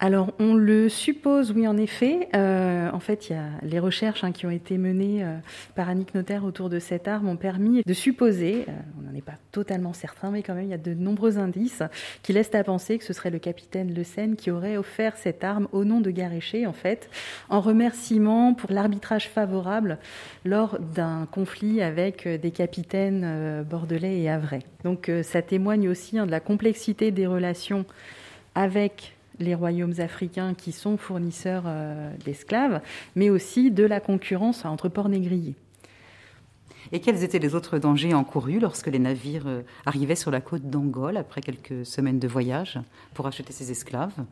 alors, 0.05 0.33
on 0.41 0.55
le 0.55 0.89
suppose, 0.89 1.53
oui, 1.53 1.69
en 1.69 1.77
effet. 1.77 2.29
Euh, 2.35 2.91
en 2.91 2.99
fait, 2.99 3.31
il 3.31 3.35
y 3.35 3.37
a 3.37 3.45
les 3.63 3.79
recherches 3.79 4.25
hein, 4.25 4.33
qui 4.33 4.47
ont 4.47 4.51
été 4.51 4.77
menées 4.77 5.23
euh, 5.23 5.37
par 5.77 5.89
Annick 5.89 6.13
Notaire 6.17 6.45
autour 6.45 6.69
de 6.69 6.81
cette 6.81 7.07
arme 7.07 7.29
ont 7.29 7.37
permis 7.37 7.83
de 7.87 7.93
supposer, 7.93 8.67
on 8.99 9.09
n'en 9.09 9.15
est 9.17 9.23
pas 9.23 9.39
totalement 9.53 9.93
certain, 9.93 10.33
mais 10.33 10.43
quand 10.43 10.55
même, 10.55 10.65
il 10.65 10.71
y 10.71 10.75
a 10.75 10.79
de 10.79 10.93
nombreux 10.93 11.39
indices 11.39 11.85
qui 12.25 12.33
laissent 12.33 12.53
à 12.53 12.65
penser 12.65 12.99
que 12.99 13.05
ce 13.05 13.13
serait 13.13 13.31
le 13.31 13.39
capitaine 13.39 13.95
Le 13.95 14.03
Seine 14.03 14.35
qui 14.35 14.51
aurait 14.51 14.77
offert 14.77 15.17
cette 15.17 15.45
arme 15.45 15.69
au 15.71 15.85
nom 15.85 16.01
de 16.01 16.11
Garéché, 16.11 16.67
en 16.67 16.73
fait, 16.73 17.09
en 17.49 17.61
remerciement 17.61 18.55
pour 18.55 18.73
l'arbitrage 18.73 19.29
favorable 19.29 19.99
lors 20.45 20.81
d'un 20.81 21.29
conflit 21.31 21.81
avec 21.81 22.27
des 22.27 22.51
capitaines 22.51 23.63
bordelais 23.63 24.19
et 24.19 24.29
havrais. 24.29 24.65
Donc 24.83 25.09
euh, 25.09 25.23
ça 25.23 25.43
témoigne 25.43 25.89
aussi 25.89 26.19
hein, 26.19 26.27
de 26.27 26.31
la 26.31 26.41
complexité 26.41 27.11
des 27.11 27.27
relations 27.27 27.85
avec 28.55 29.15
les 29.39 29.55
royaumes 29.55 29.95
africains 29.99 30.55
qui 30.55 30.73
sont 30.73 30.97
fournisseurs 30.97 31.65
euh, 31.67 32.13
d'esclaves, 32.25 32.81
mais 33.17 33.31
aussi 33.31 33.71
de 33.71 33.85
la 33.85 34.01
concurrence 34.01 34.65
entre 34.65 34.89
ports 34.89 35.09
négriers. 35.09 35.55
Et 36.91 37.01
quels 37.01 37.23
étaient 37.23 37.39
les 37.39 37.55
autres 37.55 37.79
dangers 37.79 38.13
encourus 38.13 38.59
lorsque 38.59 38.89
les 38.89 38.99
navires 38.99 39.47
euh, 39.47 39.63
arrivaient 39.87 40.17
sur 40.17 40.31
la 40.31 40.41
côte 40.41 40.69
d'Angola 40.69 41.21
après 41.21 41.41
quelques 41.41 41.87
semaines 41.87 42.19
de 42.19 42.29
voyage 42.29 42.79
pour 43.15 43.27
acheter 43.27 43.53
ces 43.53 43.71
esclaves? 43.71 44.25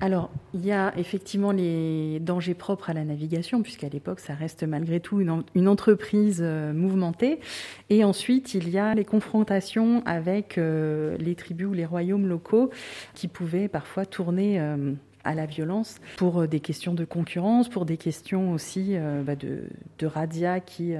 Alors, 0.00 0.30
il 0.52 0.64
y 0.64 0.72
a 0.72 0.92
effectivement 0.98 1.52
les 1.52 2.20
dangers 2.20 2.54
propres 2.54 2.90
à 2.90 2.92
la 2.92 3.04
navigation, 3.04 3.62
puisqu'à 3.62 3.88
l'époque, 3.88 4.20
ça 4.20 4.34
reste 4.34 4.62
malgré 4.62 5.00
tout 5.00 5.20
une, 5.20 5.68
entreprise 5.68 6.40
euh, 6.42 6.74
mouvementée. 6.74 7.40
Et 7.88 8.04
ensuite, 8.04 8.52
il 8.52 8.68
y 8.68 8.78
a 8.78 8.94
les 8.94 9.06
confrontations 9.06 10.02
avec 10.04 10.58
euh, 10.58 11.16
les 11.16 11.34
tribus 11.34 11.68
ou 11.68 11.72
les 11.72 11.86
royaumes 11.86 12.26
locaux 12.26 12.70
qui 13.14 13.26
pouvaient 13.26 13.68
parfois 13.68 14.04
tourner 14.04 14.60
euh, 14.60 14.92
à 15.24 15.34
la 15.34 15.46
violence 15.46 15.96
pour 16.18 16.46
des 16.46 16.60
questions 16.60 16.92
de 16.92 17.06
concurrence, 17.06 17.70
pour 17.70 17.86
des 17.86 17.96
questions 17.96 18.52
aussi 18.52 18.94
bah, 19.24 19.34
de, 19.34 20.06
radia 20.06 20.60
qui, 20.60 20.94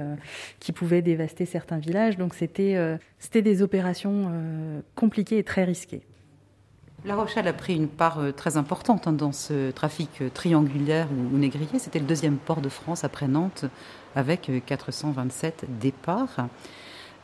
qui 0.59 0.73
pouvaient 0.73 1.01
dévaster 1.01 1.45
certains 1.45 1.77
villages. 1.77 2.17
Donc, 2.17 2.33
c'était 2.33 2.99
des 3.33 3.61
opérations 3.61 4.29
compliquées 4.95 5.37
et 5.37 5.43
très 5.45 5.63
risquées. 5.63 6.01
La 7.07 7.15
Rochelle 7.15 7.47
a 7.47 7.53
pris 7.53 7.73
une 7.73 7.87
part 7.87 8.19
euh, 8.19 8.33
très 8.33 8.57
importante 8.57 9.07
hein, 9.07 9.13
dans 9.13 9.31
ce 9.31 9.71
trafic 9.71 10.21
euh, 10.21 10.29
triangulaire 10.29 11.07
ou 11.09 11.37
négrier. 11.37 11.79
C'était 11.79 11.99
le 11.99 12.05
deuxième 12.05 12.35
port 12.35 12.59
de 12.59 12.67
France 12.67 13.05
après 13.05 13.29
Nantes 13.29 13.63
avec 14.13 14.51
427 14.65 15.63
euh, 15.63 15.67
départs. 15.79 16.47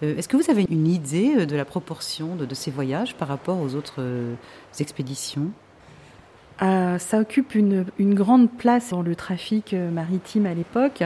Est-ce 0.01 0.27
que 0.27 0.37
vous 0.37 0.49
avez 0.49 0.65
une 0.69 0.87
idée 0.87 1.45
de 1.45 1.55
la 1.55 1.65
proportion 1.65 2.35
de, 2.35 2.53
ces 2.55 2.71
voyages 2.71 3.15
par 3.15 3.27
rapport 3.27 3.59
aux 3.59 3.75
autres 3.75 4.03
expéditions? 4.79 5.51
Euh, 6.63 6.98
ça 6.98 7.20
occupe 7.20 7.55
une, 7.55 7.86
grande 8.00 8.50
place 8.50 8.91
dans 8.91 9.01
le 9.01 9.15
trafic 9.15 9.74
euh, 9.74 9.91
maritime 9.91 10.46
à 10.46 10.53
l'époque. 10.53 11.03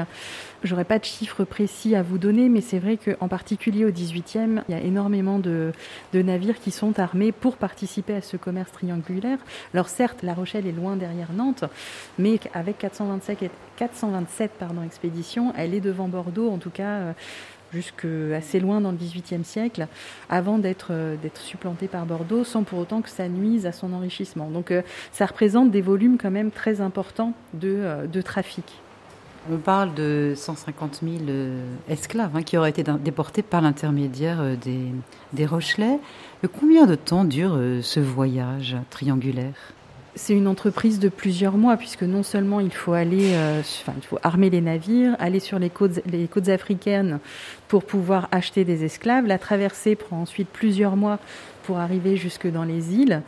J'aurais 0.64 0.84
pas 0.84 1.00
de 1.00 1.06
chiffres 1.06 1.46
précis 1.46 1.96
à 1.96 2.04
vous 2.04 2.20
donner, 2.20 2.48
mais 2.48 2.62
c'est 2.62 2.78
vrai 2.78 2.98
qu'en 2.98 3.28
particulier 3.28 3.84
au 3.84 3.90
18e, 3.90 4.62
il 4.68 4.76
y 4.76 4.78
a 4.78 4.82
énormément 4.82 5.40
de, 5.40 5.72
navires 6.14 6.60
qui 6.60 6.72
sont 6.72 7.00
armés 7.00 7.32
pour 7.32 7.58
participer 7.58 8.14
à 8.14 8.22
ce 8.22 8.38
commerce 8.38 8.72
triangulaire. 8.72 9.40
Alors 9.74 9.90
certes, 9.90 10.22
La 10.22 10.34
Rochelle 10.34 10.68
est 10.68 10.72
loin 10.72 10.96
derrière 10.96 11.34
Nantes, 11.34 11.64
mais 12.20 12.40
avec 12.54 12.78
427, 12.80 13.50
427 13.78 14.52
pardon, 14.60 14.84
expéditions, 14.84 15.54
elle 15.58 15.74
est 15.74 15.82
devant 15.82 16.08
Bordeaux, 16.08 16.50
en 16.52 16.58
tout 16.58 16.72
cas. 16.72 17.14
Jusque 17.74 18.07
assez 18.36 18.59
loin 18.59 18.79
dans 18.79 18.91
le 18.91 18.97
XVIIIe 18.97 19.43
siècle, 19.43 19.88
avant 20.29 20.57
d'être 20.57 20.88
euh, 20.91 21.15
d'être 21.21 21.41
supplanté 21.41 21.88
par 21.88 22.05
Bordeaux, 22.05 22.43
sans 22.43 22.63
pour 22.63 22.79
autant 22.79 23.01
que 23.01 23.09
ça 23.09 23.27
nuise 23.27 23.65
à 23.65 23.71
son 23.71 23.91
enrichissement. 23.93 24.50
Donc 24.50 24.71
euh, 24.71 24.81
ça 25.12 25.25
représente 25.25 25.69
des 25.69 25.81
volumes 25.81 26.17
quand 26.17 26.31
même 26.31 26.51
très 26.51 26.79
importants 26.79 27.33
de, 27.53 27.67
euh, 27.67 28.21
trafic. 28.24 28.65
On 29.51 29.57
parle 29.57 29.93
de 29.93 30.33
150 30.36 31.01
000 31.03 31.15
esclaves 31.88 32.36
hein, 32.36 32.43
qui 32.43 32.57
auraient 32.57 32.69
été 32.69 32.83
déportés 32.83 33.43
par 33.43 33.62
l'intermédiaire 33.62 34.57
des, 34.57 34.91
des 35.31 35.45
Rochelais. 35.45 36.00
Combien 36.59 36.86
de 36.86 36.95
temps 36.95 37.24
dure 37.24 37.57
ce 37.81 38.01
voyage 38.01 38.75
triangulaire? 38.89 39.74
C'est 40.17 40.33
une 40.33 40.47
entreprise 40.47 41.00
de 41.00 41.09
plusieurs 41.09 41.57
mois, 41.57 41.77
puisque 41.77 42.03
non 42.03 42.24
seulement 42.24 42.59
il 42.59 42.74
faut 42.74 42.93
aller, 42.93 43.33
euh, 43.33 43.62
enfin, 43.62 43.93
il 43.95 44.03
faut 44.03 44.19
armer 44.24 44.50
les 44.50 44.62
navires, 44.62 45.15
aller 45.19 45.39
sur 45.39 45.59
les 45.59 45.69
côtes, 45.69 46.01
les 46.05 46.27
côtes 46.27 46.50
africaines 46.50 47.19
pour 47.67 47.83
pouvoir 47.83 48.27
acheter 48.31 48.65
des 48.65 48.83
esclaves. 48.83 49.25
La 49.25 49.38
traversée 49.38 49.95
prend 49.95 50.21
ensuite 50.21 50.50
plusieurs 50.50 50.95
mois 50.95 51.19
pour 51.67 51.77
arriver 51.77 52.17
jusque 52.17 52.47
dans 52.47 52.63
les 52.63 52.95
îles. 52.95 53.21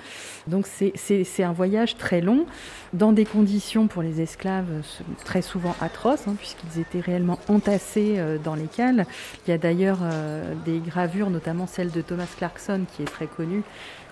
Donc 0.47 0.65
c'est 0.65 1.43
un 1.43 1.51
voyage 1.51 1.97
très 1.97 2.21
long, 2.21 2.45
dans 2.93 3.11
des 3.11 3.25
conditions 3.25 3.87
pour 3.87 4.01
les 4.01 4.21
esclaves 4.21 4.81
très 5.23 5.43
souvent 5.43 5.75
atroces, 5.79 6.27
hein, 6.27 6.35
puisqu'ils 6.37 6.81
étaient 6.81 7.01
réellement 7.01 7.37
entassés 7.49 8.15
euh, 8.17 8.37
dans 8.43 8.55
les 8.55 8.65
cales. 8.67 9.05
Il 9.45 9.51
y 9.51 9.53
a 9.53 9.57
d'ailleurs 9.59 9.99
euh, 10.01 10.55
des 10.65 10.79
gravures, 10.79 11.29
notamment 11.29 11.67
celle 11.67 11.91
de 11.91 12.01
Thomas 12.01 12.27
Clarkson, 12.37 12.85
qui 12.95 13.03
est 13.03 13.11
très 13.11 13.27
connue, 13.27 13.63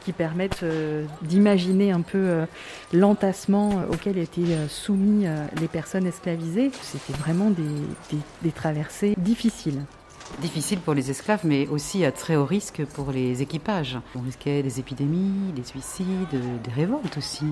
qui 0.07 0.13
permettent 0.13 0.63
euh, 0.63 1.03
d'imaginer 1.23 1.91
un 1.91 1.99
peu 1.99 2.17
euh, 2.17 2.45
l'entassement 2.93 3.71
euh, 3.71 3.93
auquel 3.93 4.17
étaient 4.17 4.55
soumis 4.69 5.25
les 5.59 5.67
personnes 5.67 6.07
esclavisées. 6.07 6.71
C'était 6.81 7.11
vraiment 7.11 7.51
des, 7.51 8.51
traversées 8.51 9.15
difficiles. 9.17 9.81
Difficiles 10.41 10.79
pour 10.79 10.93
les 10.93 11.09
esclaves, 11.09 11.41
mais 11.43 11.67
aussi 11.67 12.05
à 12.05 12.11
très 12.11 12.35
haut 12.35 12.45
risque 12.45 12.85
pour 12.93 13.11
les 13.11 13.41
équipages. 13.41 13.97
On 14.15 14.21
risquait 14.21 14.61
des 14.61 14.79
épidémies, 14.79 15.51
des 15.53 15.63
suicides, 15.63 16.07
des 16.31 16.71
révoltes 16.71 17.17
aussi. 17.17 17.45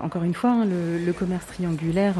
Encore 0.00 0.22
une 0.22 0.34
fois, 0.34 0.50
hein, 0.50 0.64
le, 0.64 1.12
commerce 1.12 1.46
triangulaire 1.46 2.14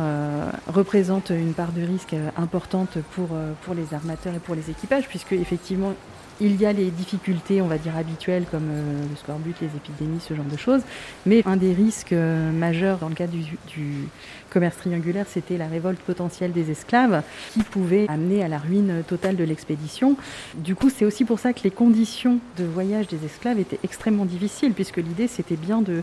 représente 0.66 1.30
une 1.30 1.54
part 1.54 1.70
de 1.70 1.82
risque 1.82 2.16
importante 2.36 2.98
pour, 3.14 3.28
pour 3.62 3.74
les 3.74 3.94
armateurs 3.94 4.34
et 4.34 4.40
pour 4.40 4.56
les 4.56 4.68
équipages, 4.68 5.06
puisque 5.06 5.32
effectivement, 5.32 5.92
Il 6.40 6.60
y 6.60 6.66
a 6.66 6.72
les 6.72 6.90
difficultés, 6.92 7.60
on 7.60 7.66
va 7.66 7.78
dire, 7.78 7.96
habituelles 7.96 8.44
comme 8.48 8.68
le 8.68 9.16
scorbut, 9.16 9.54
les 9.60 9.66
épidémies, 9.76 10.20
ce 10.20 10.34
genre 10.34 10.44
de 10.44 10.56
choses. 10.56 10.82
Mais 11.26 11.42
un 11.46 11.56
des 11.56 11.72
risques 11.72 12.12
majeurs 12.12 12.98
dans 12.98 13.08
le 13.08 13.16
cadre 13.16 13.32
du 13.32 14.08
commerce 14.48 14.76
triangulaire, 14.76 15.26
c'était 15.28 15.56
la 15.56 15.66
révolte 15.66 16.00
potentielle 16.00 16.52
des 16.52 16.70
esclaves 16.70 17.22
qui 17.52 17.62
pouvait 17.62 18.06
amener 18.08 18.42
à 18.42 18.48
la 18.48 18.58
ruine 18.58 19.02
totale 19.06 19.36
de 19.36 19.44
l'expédition. 19.44 20.16
Du 20.56 20.74
coup, 20.74 20.90
c'est 20.90 21.04
aussi 21.04 21.24
pour 21.24 21.38
ça 21.38 21.52
que 21.52 21.60
les 21.64 21.70
conditions 21.70 22.38
de 22.56 22.64
voyage 22.64 23.08
des 23.08 23.24
esclaves 23.24 23.58
étaient 23.58 23.78
extrêmement 23.84 24.24
difficiles, 24.24 24.72
puisque 24.72 24.98
l'idée, 24.98 25.26
c'était 25.26 25.56
bien 25.56 25.82
de, 25.82 26.02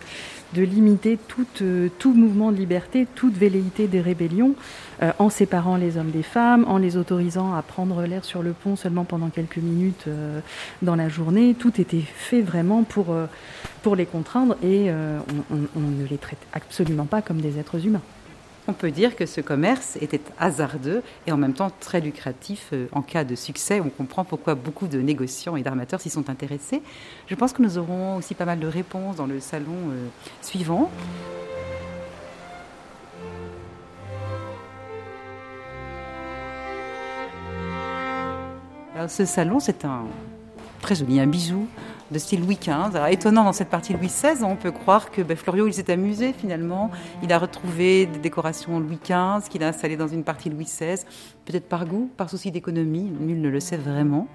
limiter 0.56 1.18
tout, 1.28 1.46
euh, 1.62 1.90
tout 2.00 2.14
mouvement 2.14 2.52
de 2.52 2.58
liberté, 2.58 3.08
toute 3.16 3.36
velléité 3.36 3.88
des 3.88 4.02
rébellions, 4.02 4.56
euh, 5.02 5.12
en 5.20 5.30
séparant 5.30 5.76
les 5.76 5.98
hommes 5.98 6.12
des 6.12 6.24
femmes, 6.24 6.66
en 6.68 6.78
les 6.78 6.98
autorisant 6.98 7.54
à 7.54 7.62
prendre 7.62 8.04
l'air 8.04 8.24
sur 8.24 8.42
le 8.42 8.54
pont 8.54 8.76
seulement 8.76 9.04
pendant 9.04 9.30
quelques 9.30 9.58
minutes 9.58 10.06
euh, 10.08 10.40
dans 10.82 10.96
la 10.96 11.10
journée. 11.10 11.56
Tout 11.58 11.82
était 11.82 12.02
fait 12.02 12.42
vraiment 12.42 12.84
pour, 12.84 13.08
pour 13.84 13.96
les 13.96 14.06
contraindre 14.06 14.56
et 14.64 14.90
on 14.90 15.80
ne 15.80 16.06
les 16.06 16.18
traite 16.18 16.40
absolument 16.54 17.06
pas 17.06 17.22
comme 17.22 17.42
des 17.42 17.60
êtres 17.60 17.86
humains 17.86 18.02
on 18.68 18.74
peut 18.74 18.92
dire 18.92 19.16
que 19.16 19.26
ce 19.26 19.42
commerce 19.42 19.98
était 20.02 20.22
hasardeux 20.40 21.04
et 21.28 21.32
en 21.32 21.38
même 21.38 21.54
temps 21.54 21.72
très 21.80 22.02
lucratif. 22.02 22.70
Euh, 22.74 22.88
en 22.92 23.02
cas 23.02 23.24
de 23.24 23.36
succès, 23.36 23.80
on 23.80 23.90
comprend 23.90 24.24
pourquoi 24.24 24.56
beaucoup 24.56 24.88
de 24.88 25.00
négociants 25.00 25.56
et 25.56 25.62
d'armateurs 25.62 26.02
s'y 26.02 26.10
sont 26.10 26.30
intéressés. 26.30 26.82
Je 27.28 27.36
pense 27.36 27.54
que 27.54 27.62
nous 27.62 27.78
aurons 27.78 28.18
aussi 28.18 28.34
pas 28.34 28.46
mal 28.46 28.60
de 28.60 28.68
réponses 28.68 29.18
dans 29.18 29.28
le 29.28 29.40
salon 29.40 29.76
euh, 29.92 30.08
suivant. 30.42 30.90
Alors, 38.96 39.10
ce 39.10 39.26
salon, 39.26 39.60
c'est 39.60 39.86
un 39.86 40.06
très 40.82 40.96
joli, 40.96 41.20
un 41.20 41.28
bijou 41.28 41.68
de 42.12 42.20
style 42.20 42.42
Louis 42.42 42.58
XV. 42.58 42.96
Alors, 42.96 43.08
étonnant 43.08 43.44
dans 43.44 43.54
cette 43.54 43.70
partie 43.70 43.94
Louis 43.94 44.08
XVI, 44.08 44.44
on 44.44 44.56
peut 44.56 44.72
croire 44.72 45.12
que 45.12 45.22
ben, 45.22 45.36
Florio 45.36 45.68
il 45.68 45.74
s'est 45.74 45.92
amusé 45.92 46.34
finalement. 46.34 46.92
Il 47.24 47.34
a 47.34 47.40
retrouvé 47.40 48.06
des 48.06 48.20
décorations 48.20 48.80
Louis 48.80 49.00
XV 49.04 49.50
qu'il 49.50 49.64
a 49.64 49.70
installées 49.70 49.98
dans 49.98 50.08
une 50.08 50.24
partie 50.24 50.50
Louis 50.50 50.66
XVI, 50.66 51.04
peut-être 51.46 51.68
par 51.68 51.86
goût, 51.86 52.10
par 52.16 52.30
souci 52.30 52.52
d'économie, 52.52 53.12
nul 53.20 53.42
ne 53.42 53.50
le 53.50 53.60
sait 53.60 53.78
vraiment. 53.78 54.28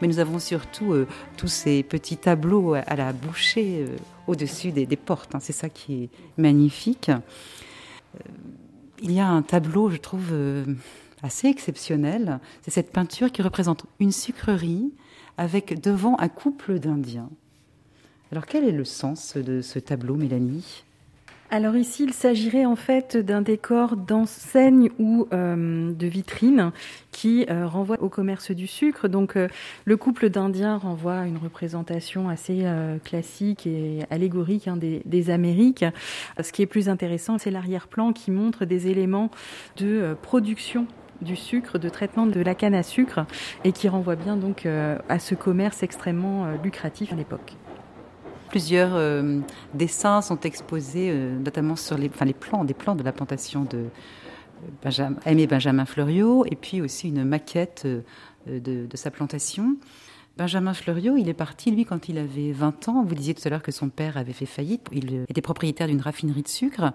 Mais 0.00 0.08
nous 0.08 0.18
avons 0.18 0.38
surtout 0.38 0.92
euh, 0.92 1.06
tous 1.36 1.48
ces 1.48 1.82
petits 1.82 2.18
tableaux 2.18 2.74
à 2.74 2.96
la 2.96 3.12
bouchée 3.12 3.86
euh, 3.88 3.96
au-dessus 4.26 4.72
des, 4.72 4.86
portes. 4.96 5.34
Hein. 5.34 5.40
C'est 5.40 5.54
ça 5.54 5.70
qui 5.70 6.04
est 6.04 6.08
magnifique. 6.36 7.08
Euh, 7.08 8.18
il 9.02 9.12
y 9.12 9.20
a 9.20 9.28
un 9.28 9.42
tableau, 9.42 9.90
je 9.90 9.98
trouve, 9.98 10.32
assez 11.22 11.48
exceptionnel. 11.48 12.40
C'est 12.62 12.70
cette 12.70 12.90
peinture 12.92 13.30
qui 13.30 13.42
représente 13.42 13.84
une 14.00 14.10
sucrerie 14.10 14.90
avec 15.38 15.80
devant 15.80 16.18
un 16.18 16.28
couple 16.28 16.78
d'Indiens. 16.78 17.30
Alors 18.32 18.46
quel 18.46 18.64
est 18.64 18.72
le 18.72 18.84
sens 18.84 19.36
de 19.36 19.60
ce 19.60 19.78
tableau, 19.78 20.16
Mélanie? 20.16 20.84
Alors 21.48 21.76
ici, 21.76 22.02
il 22.02 22.12
s'agirait 22.12 22.64
en 22.64 22.74
fait 22.74 23.16
d'un 23.16 23.40
décor 23.40 23.96
d'enseigne 23.96 24.90
ou 24.98 25.28
euh, 25.32 25.92
de 25.92 26.06
vitrine 26.08 26.72
qui 27.12 27.46
euh, 27.48 27.68
renvoie 27.68 28.02
au 28.02 28.08
commerce 28.08 28.50
du 28.50 28.66
sucre. 28.66 29.06
Donc 29.06 29.36
euh, 29.36 29.46
le 29.84 29.96
couple 29.96 30.28
d'Indiens 30.28 30.76
renvoie 30.76 31.20
à 31.20 31.26
une 31.26 31.36
représentation 31.36 32.28
assez 32.28 32.64
classique 33.04 33.66
et 33.66 34.00
allégorique 34.10 34.66
hein, 34.66 34.76
des, 34.76 35.02
des, 35.04 35.30
Amériques. 35.30 35.84
Ce 36.42 36.50
qui 36.50 36.62
est 36.62 36.66
plus 36.66 36.88
intéressant, 36.88 37.38
c'est 37.38 37.50
l'arrière-plan 37.52 38.12
qui 38.12 38.32
montre 38.32 38.64
des 38.64 38.88
éléments 38.88 39.30
de 39.76 40.16
production 40.22 40.86
du 41.20 41.36
sucre, 41.36 41.78
de 41.78 41.88
traitement 41.88 42.26
de 42.26 42.40
la 42.40 42.54
canne 42.54 42.74
à 42.74 42.82
sucre, 42.82 43.26
et 43.64 43.72
qui 43.72 43.88
renvoie 43.88 44.16
bien 44.16 44.36
donc 44.36 44.66
euh, 44.66 44.98
à 45.08 45.18
ce 45.18 45.34
commerce 45.34 45.82
extrêmement 45.82 46.44
euh, 46.44 46.56
lucratif 46.62 47.12
à 47.12 47.16
l'époque. 47.16 47.54
Plusieurs 48.50 48.94
euh, 48.94 49.40
dessins 49.74 50.22
sont 50.22 50.40
exposés, 50.40 51.12
notamment 51.12 51.76
sur 51.76 51.98
les, 51.98 52.08
plans, 52.08 52.64
des 52.64 52.74
plans 52.74 52.94
de 52.94 53.02
la 53.02 53.12
plantation 53.12 53.64
de 53.64 53.86
Benjamin, 54.82 55.16
Aimé 55.26 55.46
Benjamin 55.46 55.84
Fleuriot, 55.84 56.44
et 56.46 56.56
puis 56.56 56.80
aussi 56.80 57.08
une 57.08 57.24
maquette 57.24 57.86
de, 58.46 58.86
de, 58.86 58.96
sa 58.96 59.10
plantation. 59.10 59.76
Benjamin 60.38 60.74
Fleuriot, 60.74 61.16
il 61.16 61.28
est 61.28 61.34
parti, 61.34 61.70
lui, 61.70 61.84
quand 61.84 62.08
il 62.08 62.18
avait 62.18 62.52
20 62.52 62.88
ans. 62.88 63.04
Vous 63.04 63.14
disiez 63.14 63.34
tout 63.34 63.42
à 63.46 63.50
l'heure 63.50 63.62
que 63.62 63.72
son 63.72 63.88
père 63.88 64.16
avait 64.16 64.32
fait 64.32 64.46
faillite. 64.46 64.86
Il 64.92 65.24
était 65.28 65.42
propriétaire 65.42 65.88
d'une 65.88 66.00
raffinerie 66.00 66.42
de 66.42 66.48
sucre. 66.48 66.92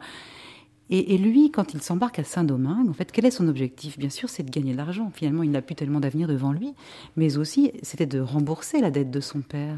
Et, 0.94 1.18
lui, 1.18 1.52
quand 1.52 1.74
il 1.74 1.82
s'embarque 1.82 2.20
à 2.20 2.26
Saint-Domingue, 2.26 2.90
en 2.90 2.94
fait, 2.94 3.14
quel 3.14 3.26
est 3.26 3.32
son 3.32 3.48
objectif? 3.48 3.98
Bien 3.98 4.10
sûr, 4.10 4.28
c'est 4.28 4.44
de 4.44 4.52
gagner 4.52 4.74
de 4.74 4.78
l'argent. 4.78 5.10
Finalement, 5.14 5.42
il 5.42 5.50
n'a 5.50 5.62
plus 5.62 5.74
tellement 5.74 6.02
d'avenir 6.02 6.28
devant 6.28 6.52
lui, 6.52 6.74
mais 7.16 7.38
aussi, 7.38 7.72
c'était 7.82 8.06
de 8.06 8.20
rembourser 8.20 8.82
la 8.82 8.92
dette 8.92 9.10
de 9.10 9.22
son 9.22 9.40
père. 9.40 9.78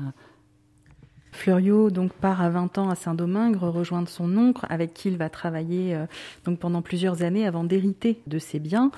Fleuriot 1.34 1.90
donc 1.90 2.14
part 2.14 2.42
à 2.42 2.50
20 2.50 2.78
ans 2.78 2.90
à 2.90 2.96
Saint-Domingue 2.96 3.58
rejoindre 3.58 4.08
son 4.08 4.38
oncle 4.38 4.66
avec 4.70 4.94
qui 4.94 5.10
il 5.10 5.18
va 5.18 5.30
travailler 5.30 5.96
euh, 5.96 6.06
donc 6.46 6.60
pendant 6.60 6.82
plusieurs 6.82 7.24
années 7.24 7.46
avant 7.46 7.64
d'hériter 7.64 8.22
de 8.28 8.38
ses 8.38 8.60
biens. 8.60 8.92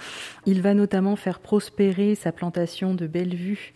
Il 0.45 0.61
va 0.61 0.73
notamment 0.73 1.15
faire 1.15 1.39
prospérer 1.39 2.13
sa 2.13 2.31
plantation 2.31 2.93
de 2.93 3.07
Bellevue 3.07 3.73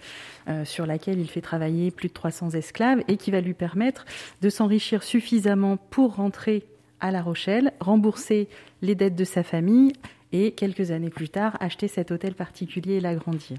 euh, 0.49 0.65
sur 0.65 0.85
laquelle 0.85 1.19
il 1.19 1.29
fait 1.29 1.41
travailler 1.41 1.89
plus 1.89 2.09
de 2.09 2.13
300 2.13 2.51
esclaves 2.51 3.01
et 3.07 3.17
qui 3.17 3.31
va 3.31 3.39
lui 3.41 3.53
permettre 3.53 4.05
de 4.41 4.49
s'enrichir 4.49 5.03
suffisamment 5.03 5.77
pour 5.77 6.15
rentrer 6.15 6.65
à 6.99 7.11
La 7.11 7.21
Rochelle, 7.21 7.73
rembourser 7.79 8.47
les 8.81 8.95
dettes 8.95 9.15
de 9.15 9.23
sa 9.23 9.43
famille 9.43 9.93
et 10.31 10.51
quelques 10.51 10.91
années 10.91 11.09
plus 11.09 11.29
tard 11.29 11.57
acheter 11.59 11.87
cet 11.87 12.11
hôtel 12.11 12.35
particulier 12.35 12.93
et 12.93 12.99
l'agrandir. 12.99 13.57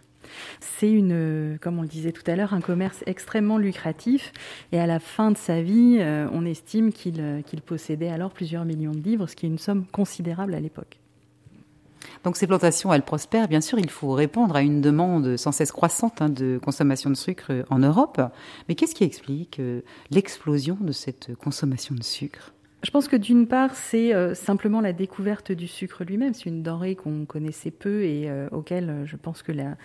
C'est 0.61 0.91
une, 0.91 1.59
comme 1.61 1.79
on 1.79 1.83
le 1.83 1.89
disait 1.89 2.13
tout 2.13 2.23
à 2.27 2.37
l'heure, 2.37 2.55
un 2.55 2.61
commerce 2.61 3.03
extrêmement 3.07 3.59
lucratif 3.59 4.33
et 4.73 4.79
à 4.79 4.87
la 4.87 5.01
fin 5.01 5.31
de 5.31 5.39
sa 5.39 5.63
vie, 5.63 5.99
euh, 6.01 6.29
on 6.33 6.45
estime 6.45 6.91
euh, 7.19 7.43
qu'il 7.43 7.63
possédait 7.63 8.11
alors 8.11 8.31
plusieurs 8.31 8.65
millions 8.65 8.93
de 8.93 9.01
livres, 9.01 9.27
ce 9.27 9.37
qui 9.37 9.47
est 9.47 9.49
une 9.49 9.59
somme 9.59 9.87
considérable 9.87 10.55
à 10.55 10.61
l'époque. 10.61 10.99
Donc 12.25 12.37
ces 12.37 12.47
plantations, 12.47 12.93
elles 12.93 13.03
prospèrent. 13.03 13.49
Bien 13.49 13.61
sûr, 13.61 13.79
il 13.79 13.91
faut 13.91 14.13
répondre 14.13 14.55
à 14.55 14.63
une 14.63 14.81
demande 14.81 15.37
sans 15.37 15.53
cesse 15.53 15.73
croissante 15.73 16.21
hein, 16.21 16.29
de 16.29 16.61
consommation 16.63 17.09
de 17.09 17.15
sucre 17.15 17.65
en 17.71 17.79
Europe. 17.79 18.21
Mais 18.69 18.75
qu'est-ce 18.75 18.95
qui 18.95 19.05
explique 19.05 19.59
euh, 19.59 19.81
l'explosion 20.11 20.77
de 20.81 20.93
cette 20.93 21.35
consommation 21.37 21.95
de 21.95 22.03
sucre? 22.03 22.53
Je 22.83 22.91
pense 22.91 23.09
que 23.09 23.17
d'une 23.17 23.47
part, 23.47 23.75
c'est 23.75 24.15
euh, 24.15 24.35
simplement 24.35 24.81
la 24.81 24.95
découverte 24.95 25.53
du 25.53 25.69
sucre 25.69 26.03
lui-même. 26.03 26.33
C'est 26.33 26.47
une 26.47 26.63
denrée 26.63 26.97
qu'on 26.97 27.27
connaissait 27.27 27.71
peu 27.71 28.05
et 28.05 28.31
euh, 28.31 28.49
auquel 28.53 28.89
euh, 28.89 29.07
je 29.07 29.17
pense 29.17 29.43
que 29.43 29.53
la, 29.53 29.77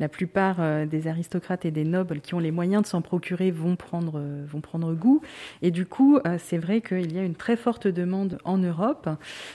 la 0.00 0.08
plupart 0.08 0.86
des 0.86 1.08
aristocrates 1.08 1.66
et 1.66 1.70
des 1.70 1.84
nobles 1.84 2.20
qui 2.20 2.34
ont 2.34 2.38
les 2.38 2.50
moyens 2.50 2.82
de 2.82 2.86
s'en 2.86 3.02
procurer 3.02 3.50
vont 3.50 3.76
prendre, 3.76 4.20
vont 4.46 4.60
prendre 4.60 4.94
goût. 4.94 5.20
Et 5.60 5.70
du 5.70 5.86
coup, 5.86 6.18
c'est 6.38 6.58
vrai 6.58 6.80
qu'il 6.80 7.12
y 7.12 7.18
a 7.18 7.22
une 7.22 7.34
très 7.34 7.56
forte 7.56 7.86
demande 7.86 8.38
en 8.44 8.58
Europe, 8.58 9.08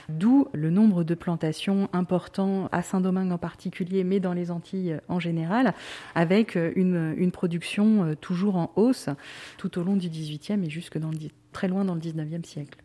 d'où 0.08 0.48
le 0.54 0.70
nombre 0.70 1.04
de 1.04 1.14
plantations 1.14 1.90
importants 1.92 2.68
à 2.72 2.82
Saint-Domingue 2.82 3.32
en 3.32 3.38
particulier, 3.38 4.04
mais 4.04 4.20
dans 4.20 4.32
les 4.32 4.50
Antilles 4.50 4.98
en 5.08 5.20
général, 5.20 5.74
avec 6.14 6.56
une, 6.76 7.14
une 7.18 7.32
production 7.32 8.14
toujours 8.20 8.56
en 8.56 8.72
hausse 8.76 9.10
tout 9.58 9.78
au 9.78 9.82
long 9.82 9.96
du 9.96 10.08
XVIIIe 10.08 10.64
et 10.64 10.70
jusque 10.70 10.96
dans 10.96 11.10
le 11.10 11.18
très 11.58 11.66
loin 11.66 11.84
dans 11.84 11.96
le 11.96 12.00
19e 12.00 12.44
siècle. 12.44 12.78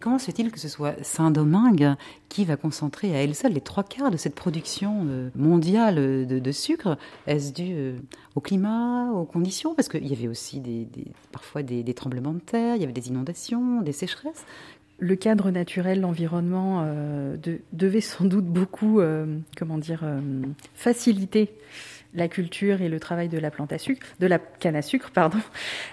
Comment 0.00 0.18
se 0.18 0.24
fait-il 0.24 0.50
que 0.50 0.58
ce 0.58 0.66
soit 0.66 0.96
Saint-Domingue 1.04 1.94
qui 2.28 2.44
va 2.44 2.56
concentrer 2.56 3.14
à 3.14 3.22
elle 3.22 3.36
seule 3.36 3.52
les 3.52 3.60
trois 3.60 3.84
quarts 3.84 4.10
de 4.10 4.16
cette 4.16 4.34
production 4.34 5.06
euh, 5.08 5.30
mondiale 5.36 6.26
de, 6.26 6.52
sucre? 6.52 6.98
Est-ce 7.28 7.52
dû 7.52 7.70
euh, 7.70 7.96
au 8.34 8.40
climat, 8.40 9.12
aux 9.12 9.24
conditions? 9.24 9.76
Parce 9.76 9.88
qu'il 9.88 10.08
y 10.08 10.12
avait 10.12 10.26
aussi 10.26 10.58
des, 10.58 10.88
parfois 11.30 11.62
des, 11.62 11.94
tremblements 11.94 12.34
de 12.34 12.40
terre, 12.40 12.74
il 12.74 12.80
y 12.80 12.84
avait 12.84 12.92
des 12.92 13.10
inondations, 13.10 13.80
des 13.80 13.92
sécheresses. 13.92 14.44
Le 14.98 15.14
cadre 15.14 15.52
naturel, 15.52 16.00
l'environnement 16.00 16.82
euh, 16.84 17.36
devait 17.72 18.00
sans 18.00 18.24
doute 18.24 18.46
beaucoup, 18.46 19.00
comment 19.56 19.78
dire, 19.78 20.04
faciliter 20.74 21.52
la 22.14 22.28
culture 22.28 22.80
et 22.80 22.88
le 22.88 22.98
travail 22.98 23.28
de 23.28 23.38
la 23.38 23.50
de 24.20 24.26
la 24.26 24.38
canne 24.38 24.76
à 24.76 24.82
sucre, 24.82 25.10
pardon. 25.10 25.38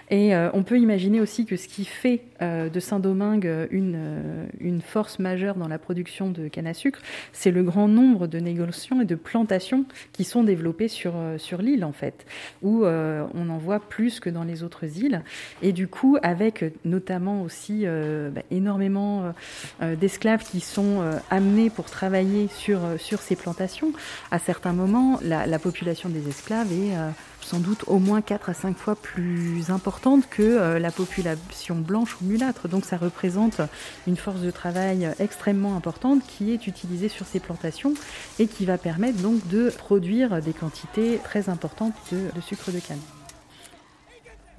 Et 0.09 0.35
euh, 0.35 0.49
on 0.53 0.63
peut 0.63 0.77
imaginer 0.77 1.19
aussi 1.19 1.45
que 1.45 1.55
ce 1.55 1.67
qui 1.67 1.85
fait 1.85 2.21
euh, 2.41 2.69
de 2.69 2.79
Saint-Domingue 2.79 3.67
une, 3.71 3.95
euh, 3.95 4.45
une 4.59 4.81
force 4.81 5.19
majeure 5.19 5.55
dans 5.55 5.67
la 5.67 5.79
production 5.79 6.29
de 6.29 6.47
canne 6.47 6.67
à 6.67 6.73
sucre, 6.73 6.99
c'est 7.33 7.51
le 7.51 7.63
grand 7.63 7.87
nombre 7.87 8.27
de 8.27 8.39
négociations 8.39 9.01
et 9.01 9.05
de 9.05 9.15
plantations 9.15 9.85
qui 10.13 10.23
sont 10.23 10.43
développées 10.43 10.87
sur, 10.87 11.13
sur 11.37 11.61
l'île, 11.61 11.83
en 11.83 11.91
fait, 11.91 12.25
où 12.61 12.85
on 12.85 13.49
en 13.49 13.57
voit 13.57 13.79
plus 13.79 14.19
que 14.19 14.29
dans 14.29 14.43
les 14.43 14.63
autres 14.63 14.97
îles. 14.97 15.21
Et 15.61 15.71
du 15.71 15.87
coup, 15.87 16.17
avec 16.23 16.63
notamment 16.83 17.43
aussi 17.43 17.85
bah, 17.85 18.41
énormément 18.49 19.33
d'esclaves 19.81 20.43
qui 20.43 20.61
sont 20.61 21.03
amenés 21.29 21.69
pour 21.69 21.85
travailler 21.85 22.47
sur, 22.47 22.79
sur 22.97 23.19
ces 23.19 23.35
plantations, 23.35 23.91
à 24.31 24.39
certains 24.39 24.73
moments, 24.73 25.19
la 25.21 25.59
population 25.59 26.04
des 26.09 26.27
esclaves 26.29 26.71
est 26.71 26.95
euh, 26.95 27.09
sans 27.41 27.59
doute 27.59 27.83
au 27.87 27.99
moins 27.99 28.21
4 28.21 28.49
à 28.49 28.53
5 28.53 28.77
fois 28.77 28.95
plus 28.95 29.69
importante 29.69 30.27
que 30.29 30.41
euh, 30.41 30.79
la 30.79 30.91
population 30.91 31.75
blanche 31.75 32.17
ou 32.21 32.25
mulâtre. 32.25 32.67
Donc 32.67 32.85
ça 32.85 32.97
représente 32.97 33.61
une 34.07 34.17
force 34.17 34.41
de 34.41 34.51
travail 34.51 35.09
extrêmement 35.19 35.75
importante 35.75 36.21
qui 36.27 36.51
est 36.51 36.67
utilisée 36.67 37.09
sur 37.09 37.25
ces 37.25 37.39
plantations 37.39 37.93
et 38.39 38.47
qui 38.47 38.65
va 38.65 38.77
permettre 38.77 39.19
donc 39.19 39.47
de 39.47 39.69
produire 39.69 40.41
des 40.41 40.53
quantités 40.53 41.19
très 41.23 41.49
importantes 41.49 41.93
de 42.11 42.41
sucre 42.41 42.71
de 42.71 42.79
canne 42.79 43.01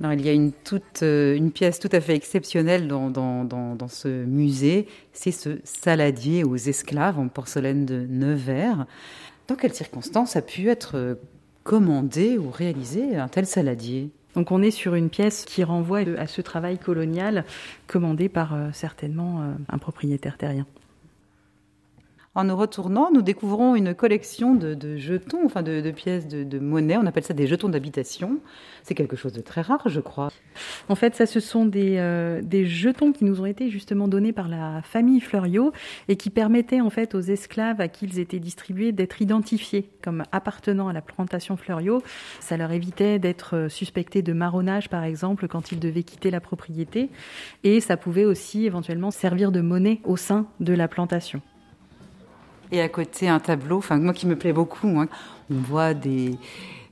il 0.00 0.24
y 0.24 0.28
a 0.28 0.32
une, 0.32 0.52
toute, 0.52 1.02
euh, 1.02 1.34
une 1.34 1.50
pièce 1.50 1.78
tout 1.78 1.88
à 1.92 2.00
fait 2.00 2.14
exceptionnelle 2.14 2.88
dans, 2.88 3.10
dans, 3.10 3.88
ce 3.88 4.24
musée, 4.24 4.86
c'est 5.12 5.32
ce 5.32 5.58
saladier 5.64 6.44
aux 6.44 6.56
esclaves 6.56 7.18
en 7.18 7.28
porcelaine 7.28 7.86
de 7.86 8.06
Nevers. 8.08 8.86
Dans 9.48 9.54
quelles 9.54 9.74
circonstances 9.74 10.36
a 10.36 10.42
pu 10.42 10.68
être 10.68 11.18
euh, 11.66 11.70
commandé 11.70 12.38
ou 12.38 12.50
réalisé 12.50 13.16
un 13.16 13.28
tel 13.28 13.46
saladier 13.46 14.10
donc 14.34 14.50
on 14.50 14.60
est 14.60 14.70
sur 14.70 14.94
une 14.94 15.08
pièce 15.08 15.46
qui 15.46 15.64
renvoie 15.64 16.00
à 16.18 16.26
ce 16.26 16.42
travail 16.42 16.78
colonial 16.78 17.44
commandé 17.86 18.28
par 18.28 18.54
euh, 18.54 18.68
certainement 18.74 19.42
un 19.70 19.78
propriétaire 19.78 20.36
terrien. 20.36 20.66
En 22.36 22.44
nous 22.44 22.54
retournant, 22.54 23.10
nous 23.10 23.22
découvrons 23.22 23.76
une 23.76 23.94
collection 23.94 24.54
de, 24.54 24.98
jetons, 24.98 25.46
enfin 25.46 25.62
de, 25.62 25.90
pièces 25.90 26.28
de, 26.28 26.58
monnaie. 26.58 26.98
On 26.98 27.06
appelle 27.06 27.24
ça 27.24 27.32
des 27.32 27.46
jetons 27.46 27.70
d'habitation. 27.70 28.40
C'est 28.82 28.94
quelque 28.94 29.16
chose 29.16 29.32
de 29.32 29.40
très 29.40 29.62
rare, 29.62 29.80
je 29.86 30.00
crois. 30.00 30.28
En 30.90 30.96
fait, 30.96 31.14
ça, 31.14 31.24
ce 31.24 31.40
sont 31.40 31.64
des, 31.64 31.96
euh, 31.96 32.42
des 32.42 32.66
jetons 32.66 33.12
qui 33.12 33.24
nous 33.24 33.40
ont 33.40 33.46
été 33.46 33.70
justement 33.70 34.06
donnés 34.06 34.34
par 34.34 34.48
la 34.48 34.82
famille 34.82 35.20
Fleuriot 35.20 35.72
et 36.08 36.16
qui 36.16 36.28
permettaient 36.28 36.82
en 36.82 36.90
fait 36.90 37.14
aux 37.14 37.22
esclaves 37.22 37.80
à 37.80 37.88
qui 37.88 38.04
ils 38.04 38.18
étaient 38.18 38.38
distribués 38.38 38.92
d'être 38.92 39.22
identifiés 39.22 39.88
comme 40.02 40.22
appartenant 40.30 40.88
à 40.88 40.92
la 40.92 41.00
plantation 41.00 41.56
Fleuriot. 41.56 42.02
Ça 42.40 42.58
leur 42.58 42.70
évitait 42.70 43.18
d'être 43.18 43.68
suspectés 43.70 44.20
de 44.20 44.34
marronnage, 44.34 44.90
par 44.90 45.04
exemple, 45.04 45.48
quand 45.48 45.72
ils 45.72 45.80
devaient 45.80 46.02
quitter 46.02 46.30
la 46.30 46.42
propriété. 46.42 47.08
Et 47.64 47.80
ça 47.80 47.96
pouvait 47.96 48.26
aussi 48.26 48.66
éventuellement 48.66 49.10
servir 49.10 49.52
de 49.52 49.62
monnaie 49.62 50.02
au 50.04 50.18
sein 50.18 50.48
de 50.60 50.74
la 50.74 50.86
plantation. 50.86 51.40
Et 52.72 52.80
à 52.80 52.88
côté, 52.88 53.28
un 53.28 53.38
tableau, 53.38 53.78
enfin 53.78 53.96
moi 53.96 54.12
qui 54.12 54.26
me 54.26 54.36
plaît 54.36 54.52
beaucoup. 54.52 54.88
On 54.88 55.06
voit 55.50 55.94
des, 55.94 56.36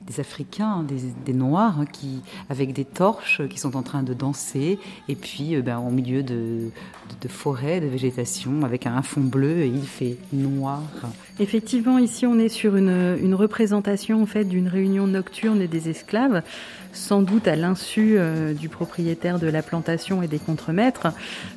des 0.07 0.19
Africains, 0.19 0.85
des, 1.25 1.33
Noirs, 1.33 1.79
hein, 1.79 1.85
qui, 1.85 2.21
avec 2.49 2.73
des 2.73 2.85
torches, 2.85 3.41
qui 3.49 3.57
sont 3.57 3.75
en 3.75 3.81
train 3.81 4.03
de 4.03 4.13
danser, 4.13 4.79
et 5.09 5.15
puis 5.15 5.55
euh, 5.55 5.61
ben, 5.61 5.79
au 5.79 5.89
milieu 5.89 6.23
de, 6.23 6.69
de, 7.21 7.27
forêt, 7.27 7.79
de 7.81 7.87
végétation, 7.87 8.63
avec 8.63 8.85
un 8.85 9.01
fond 9.01 9.21
bleu, 9.21 9.61
et 9.61 9.67
il 9.67 9.85
fait 9.85 10.17
noir. 10.31 10.81
Effectivement, 11.39 11.97
ici 11.97 12.25
on 12.25 12.37
est 12.37 12.49
sur 12.49 12.75
une, 12.75 13.17
une 13.21 13.33
représentation 13.33 14.21
en 14.21 14.25
fait 14.25 14.45
d'une 14.45 14.67
réunion 14.67 15.07
nocturne 15.07 15.65
des 15.65 15.89
esclaves 15.89 16.43
sans 16.95 17.21
doute 17.21 17.47
à 17.47 17.55
l'insu 17.55 18.15
euh, 18.17 18.53
du 18.53 18.69
propriétaire 18.69 19.39
de 19.39 19.47
la 19.47 19.61
plantation 19.61 20.21
et 20.21 20.27
des 20.27 20.39
contremaîtres. 20.39 21.07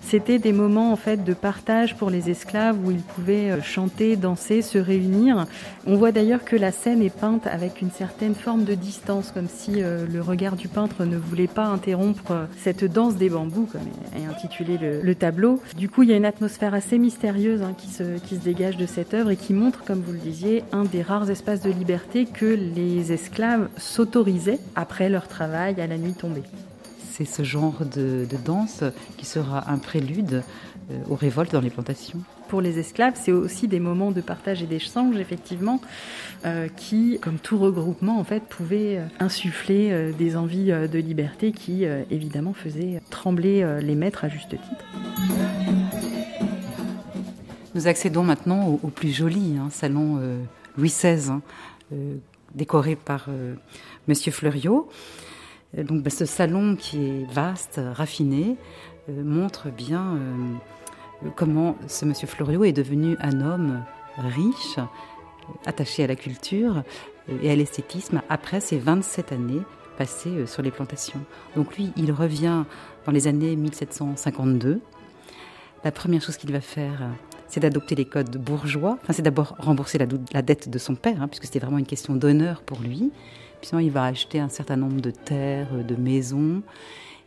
C'était 0.03 0.39
des 0.39 0.53
moments 0.53 0.93
en 0.93 0.97
fait 0.97 1.25
de 1.25 1.35
partage 1.35 1.97
pour 1.97 2.11
les 2.11 2.31
esclaves 2.31 2.77
où 2.85 2.91
ils 2.91 3.03
pouvaient 3.03 3.53
euh, 3.53 3.63
chanter, 3.63 4.17
danser, 4.17 4.63
se 4.63 4.79
réunir. 4.79 5.47
On 5.87 5.97
voit 5.97 6.13
d'ailleurs 6.13 6.45
que 6.45 6.57
la 6.57 6.73
scène 6.73 7.03
est 7.03 7.15
peinte 7.15 7.47
avec 7.47 7.81
une 7.81 7.91
certaine 7.91 8.35
forme 8.39 8.65
de 8.65 8.75
distance, 8.75 9.33
comme 9.33 9.49
si 9.49 9.83
euh, 9.83 10.07
le 10.07 10.21
regard 10.21 10.57
du 10.57 10.69
peintre 10.69 11.05
ne 11.05 11.17
voulait 11.17 11.47
pas 11.47 11.67
interrompre 11.67 12.49
cette 12.63 12.85
danse 12.85 13.17
des 13.17 13.29
bambous, 13.29 13.69
comme 13.71 13.83
est 14.17 14.27
intitulé 14.27 14.79
le, 14.79 15.15
tableau. 15.15 15.61
Du 15.77 15.89
coup, 15.89 16.03
il 16.05 16.11
y 16.11 16.13
a 16.13 16.17
une 16.17 16.25
atmosphère 16.25 16.75
assez 16.75 16.99
mystérieuse 16.99 17.63
hein, 17.63 17.75
qui, 17.77 17.89
se, 17.89 18.19
qui 18.19 18.37
se 18.37 18.41
dégage 18.41 18.77
de 18.77 18.87
cette 18.87 19.15
œuvre 19.15 19.31
et 19.31 19.37
qui 19.37 19.53
montre, 19.53 19.85
comme 19.85 20.01
vous 20.01 20.13
le 20.13 20.19
disiez, 20.19 20.65
un 20.73 20.85
des 20.85 21.03
rares 21.03 21.29
espaces 21.31 21.61
de 21.61 21.71
liberté 21.71 22.27
que 22.27 22.47
les 22.47 23.13
esclaves 23.13 23.69
s'autorisaient 23.77 24.61
après 24.77 25.09
leur 25.09 25.29
travail 25.29 25.81
à 25.81 25.87
la 25.87 25.99
nuit 25.99 26.15
tombée. 26.15 26.43
C'est 27.13 27.25
ce 27.25 27.43
genre 27.43 27.81
de, 27.85 28.27
danse 28.45 28.85
qui 29.17 29.27
sera 29.27 29.71
un 29.71 29.79
prélude 29.79 30.45
euh, 30.91 30.99
aux 31.11 31.17
révoltes 31.17 31.53
dans 31.53 31.61
les 31.61 31.71
plantations. 31.71 32.21
Pour 32.49 32.61
les 32.61 32.79
esclaves, 32.79 33.15
c'est 33.15 33.33
aussi 33.33 33.69
des 33.69 33.81
moments 33.81 34.11
de 34.11 34.21
partage 34.21 34.63
et 34.63 34.67
d'échange, 34.67 35.17
effectivement, 35.17 35.81
euh, 36.47 36.69
qui, 36.69 37.19
comme 37.21 37.39
tout 37.39 37.59
regroupement, 37.59 38.19
en 38.19 38.25
fait, 38.25 38.43
pouvaient 38.43 38.99
euh, 38.99 39.07
insuffler 39.21 40.13
des 40.19 40.37
envies 40.37 40.71
de 40.71 40.99
liberté 40.99 41.53
qui, 41.53 41.85
évidemment, 42.11 42.53
faisaient 42.53 43.01
trembler 43.11 43.79
les 43.83 43.95
maîtres 43.95 44.25
à 44.25 44.29
juste 44.29 44.51
titre. 44.51 44.85
Nous 47.75 47.87
accédons 47.87 48.25
maintenant 48.25 48.79
au, 48.83 48.89
plus 48.89 49.13
joli 49.13 49.57
hein, 49.59 49.69
salon 49.71 50.21
Louis 50.77 50.89
XVI, 50.89 51.31
hein, 51.31 51.43
décoré 52.55 52.97
par 52.97 53.29
Monsieur 54.09 54.33
Fleuriot. 54.33 54.89
Euh, 55.77 55.85
donc 55.85 56.03
bah, 56.03 56.11
ce 56.11 56.25
salon 56.25 56.77
qui 56.77 57.05
est 57.07 57.33
vaste, 57.33 57.81
raffiné, 57.95 58.57
euh, 59.09 59.23
montre 59.23 59.71
bien 59.71 60.17
euh, 60.17 60.55
comment 61.37 61.77
ce 61.87 62.05
monsieur 62.05 62.27
Fleuriot 62.27 62.65
est 62.65 62.73
devenu 62.73 63.17
un 63.21 63.41
homme 63.41 63.83
riche, 64.19 64.79
attaché 65.67 66.05
à 66.05 66.07
la 66.07 66.17
culture 66.17 66.83
et 67.43 67.51
à 67.51 67.57
l'esthétisme 67.57 68.23
après 68.29 68.61
ses 68.61 68.79
27 68.79 69.33
années 69.33 69.63
passées 69.97 70.47
sur 70.47 70.63
les 70.63 70.71
plantations. 70.71 71.21
Donc 71.57 71.77
lui, 71.77 71.93
il 71.97 72.13
revient 72.13 72.65
dans 73.05 73.13
les 73.13 73.27
années 73.27 73.57
1752. 73.57 74.81
La 75.85 75.93
première 75.93 76.23
chose 76.23 76.37
qu'il 76.37 76.53
va 76.53 76.61
faire, 76.61 77.11
c'est 77.49 77.61
d'adopter 77.61 77.95
les 77.95 78.05
codes 78.05 78.37
bourgeois. 78.37 78.99
Enfin, 79.03 79.13
c'est 79.13 79.23
d'abord 79.23 79.57
rembourser 79.59 79.99
la, 79.99 80.43
dette 80.43 80.69
de 80.69 80.79
son 80.79 80.95
père, 80.95 81.23
hein, 81.23 81.29
puisque 81.29 81.45
c'était 81.45 81.59
vraiment 81.59 81.79
une 81.79 81.87
question 81.87 82.15
d'honneur 82.15 82.63
pour 82.63 82.81
lui. 82.81 83.11
Puis 83.61 83.71
il 83.81 83.91
va 83.91 84.05
acheter 84.05 84.39
un 84.39 84.49
certain 84.49 84.77
nombre 84.77 85.01
de 85.01 85.11
terres, 85.11 85.85
de 85.85 85.97
maisons. 85.97 86.63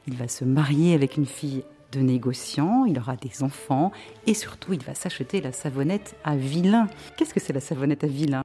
Il 0.07 0.15
va 0.15 0.27
se 0.27 0.45
marier 0.45 0.93
avec 0.93 1.17
une 1.17 1.25
fille 1.25 1.63
de 1.91 1.99
négociant, 1.99 2.85
il 2.85 2.97
aura 2.97 3.15
des 3.15 3.43
enfants 3.43 3.91
et 4.27 4.33
surtout 4.33 4.73
il 4.73 4.83
va 4.83 4.95
s'acheter 4.95 5.41
la 5.41 5.51
savonnette 5.51 6.15
à 6.23 6.35
vilain. 6.35 6.87
Qu'est-ce 7.17 7.33
que 7.33 7.39
c'est 7.39 7.53
la 7.53 7.59
savonnette 7.59 8.03
à 8.03 8.07
vilain? 8.07 8.43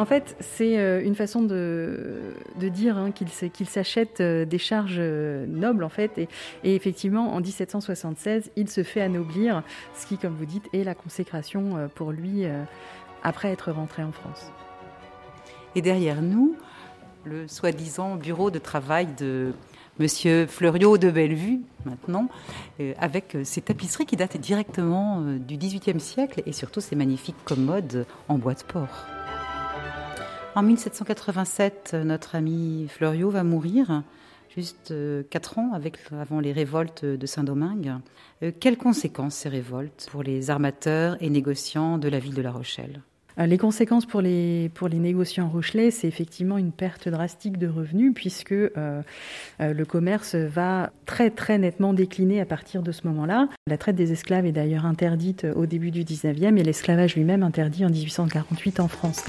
En 0.00 0.06
fait, 0.06 0.34
c'est 0.40 0.78
euh, 0.78 1.04
une 1.04 1.14
façon 1.14 1.42
de, 1.42 2.32
dire 2.58 2.96
hein, 2.96 3.10
qu'il 3.12 3.68
s'achète 3.68 4.22
euh, 4.22 4.46
des 4.46 4.56
charges 4.56 4.96
euh, 4.98 5.44
nobles, 5.46 5.84
en 5.84 5.90
fait. 5.90 6.16
Et, 6.16 6.28
et, 6.64 6.74
effectivement, 6.74 7.34
en 7.34 7.40
1776, 7.40 8.50
il 8.56 8.70
se 8.70 8.82
fait 8.82 9.02
anoblir, 9.02 9.62
ce 9.94 10.06
qui, 10.06 10.16
comme 10.16 10.34
vous 10.34 10.46
dites, 10.46 10.64
est 10.72 10.84
la 10.84 10.94
consécration 10.94 11.90
pour 11.94 12.12
lui 12.12 12.44
après 13.22 13.50
être 13.50 13.72
rentré 13.72 14.02
en 14.02 14.12
France. 14.12 14.50
Et 15.74 15.82
derrière 15.82 16.22
nous, 16.22 16.56
le 17.24 17.46
soi-disant 17.46 18.16
bureau 18.16 18.50
de 18.50 18.58
travail 18.58 19.08
de 19.18 19.52
Monsieur 20.00 20.46
Fleuriot 20.46 20.96
de 20.96 21.10
Bellevue, 21.10 21.60
maintenant, 21.84 22.30
euh, 22.80 22.94
avec 22.98 23.34
euh, 23.34 23.44
ces 23.44 23.60
tapisseries 23.60 24.06
qui 24.06 24.16
datent 24.16 24.38
directement 24.38 25.20
euh, 25.20 25.38
du 25.38 25.58
XVIIIe 25.58 26.00
siècle 26.00 26.42
et 26.46 26.52
surtout 26.52 26.80
ces 26.80 26.96
magnifiques 26.96 27.36
commodes 27.44 28.06
en 28.28 28.38
bois 28.38 28.54
de 28.54 28.62
porc. 28.62 28.88
En 30.54 30.62
1787, 30.62 31.96
notre 32.02 32.34
ami 32.34 32.86
Fleuriot 32.88 33.28
va 33.28 33.44
mourir, 33.44 34.02
juste 34.56 34.94
quatre 35.28 35.58
ans 35.58 35.78
avant 36.18 36.40
les 36.40 36.52
révoltes 36.52 37.04
de 37.04 37.26
Saint-Domingue. 37.26 37.92
quelles 38.58 38.78
conséquences 38.78 39.34
ces 39.34 39.50
révoltes 39.50 40.08
pour 40.10 40.22
les 40.22 40.48
armateurs 40.48 41.18
et 41.20 41.28
négociants 41.28 41.98
de 41.98 42.08
la 42.08 42.18
ville 42.18 42.34
de 42.34 42.42
La 42.42 42.50
Rochelle? 42.50 43.02
euh, 43.02 43.09
les 43.46 43.58
conséquences 43.58 44.06
pour 44.06 44.20
les, 44.20 44.70
pour 44.74 44.88
les 44.88 44.98
négociants 44.98 45.48
rochelais, 45.48 45.90
c'est 45.90 46.06
effectivement 46.06 46.58
une 46.58 46.72
perte 46.72 47.08
drastique 47.08 47.58
de 47.58 47.68
revenus 47.68 48.12
puisque 48.14 48.52
euh, 48.52 48.68
euh, 48.76 49.02
le 49.72 49.84
commerce 49.84 50.34
va 50.34 50.92
très 51.06 51.30
très 51.30 51.58
nettement 51.58 51.92
décliner 51.92 52.40
à 52.40 52.44
partir 52.44 52.82
de 52.82 52.92
ce 52.92 53.06
moment-là. 53.06 53.48
La 53.66 53.78
traite 53.78 53.96
des 53.96 54.12
esclaves 54.12 54.46
est 54.46 54.52
d'ailleurs 54.52 54.84
interdite 54.84 55.46
au 55.56 55.66
début 55.66 55.90
du 55.90 56.04
19e 56.04 56.58
et 56.58 56.62
l'esclavage 56.62 57.16
lui-même 57.16 57.42
interdit 57.42 57.84
en 57.84 57.90
1848 57.90 58.80
en 58.80 58.88
France. 58.88 59.24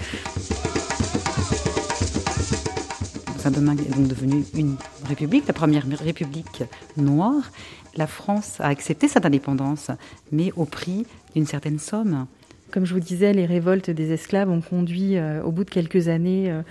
Saint-Domingue 3.38 3.82
est 3.82 3.96
donc 3.96 4.08
devenue 4.08 4.44
une 4.54 4.76
république, 5.08 5.48
la 5.48 5.54
première 5.54 5.88
république 5.88 6.64
noire. 6.98 7.52
La 7.96 8.08
France 8.08 8.60
a 8.60 8.68
accepté 8.68 9.08
cette 9.08 9.26
indépendance, 9.26 9.90
mais 10.32 10.52
au 10.56 10.66
prix 10.66 11.06
d'une 11.34 11.48
certaine 11.48 11.80
somme. 11.80 12.28
Comme 12.72 12.86
je 12.86 12.94
vous 12.94 13.02
disais, 13.02 13.34
les 13.34 13.46
révoltes 13.46 13.90
des 13.90 14.14
esclaves 14.14 14.50
ont 14.50 14.62
conduit 14.62 15.18
euh, 15.18 15.44
au 15.44 15.52
bout 15.52 15.66
de 15.66 15.70
quelques 15.70 16.08
années 16.08 16.50
euh, 16.50 16.62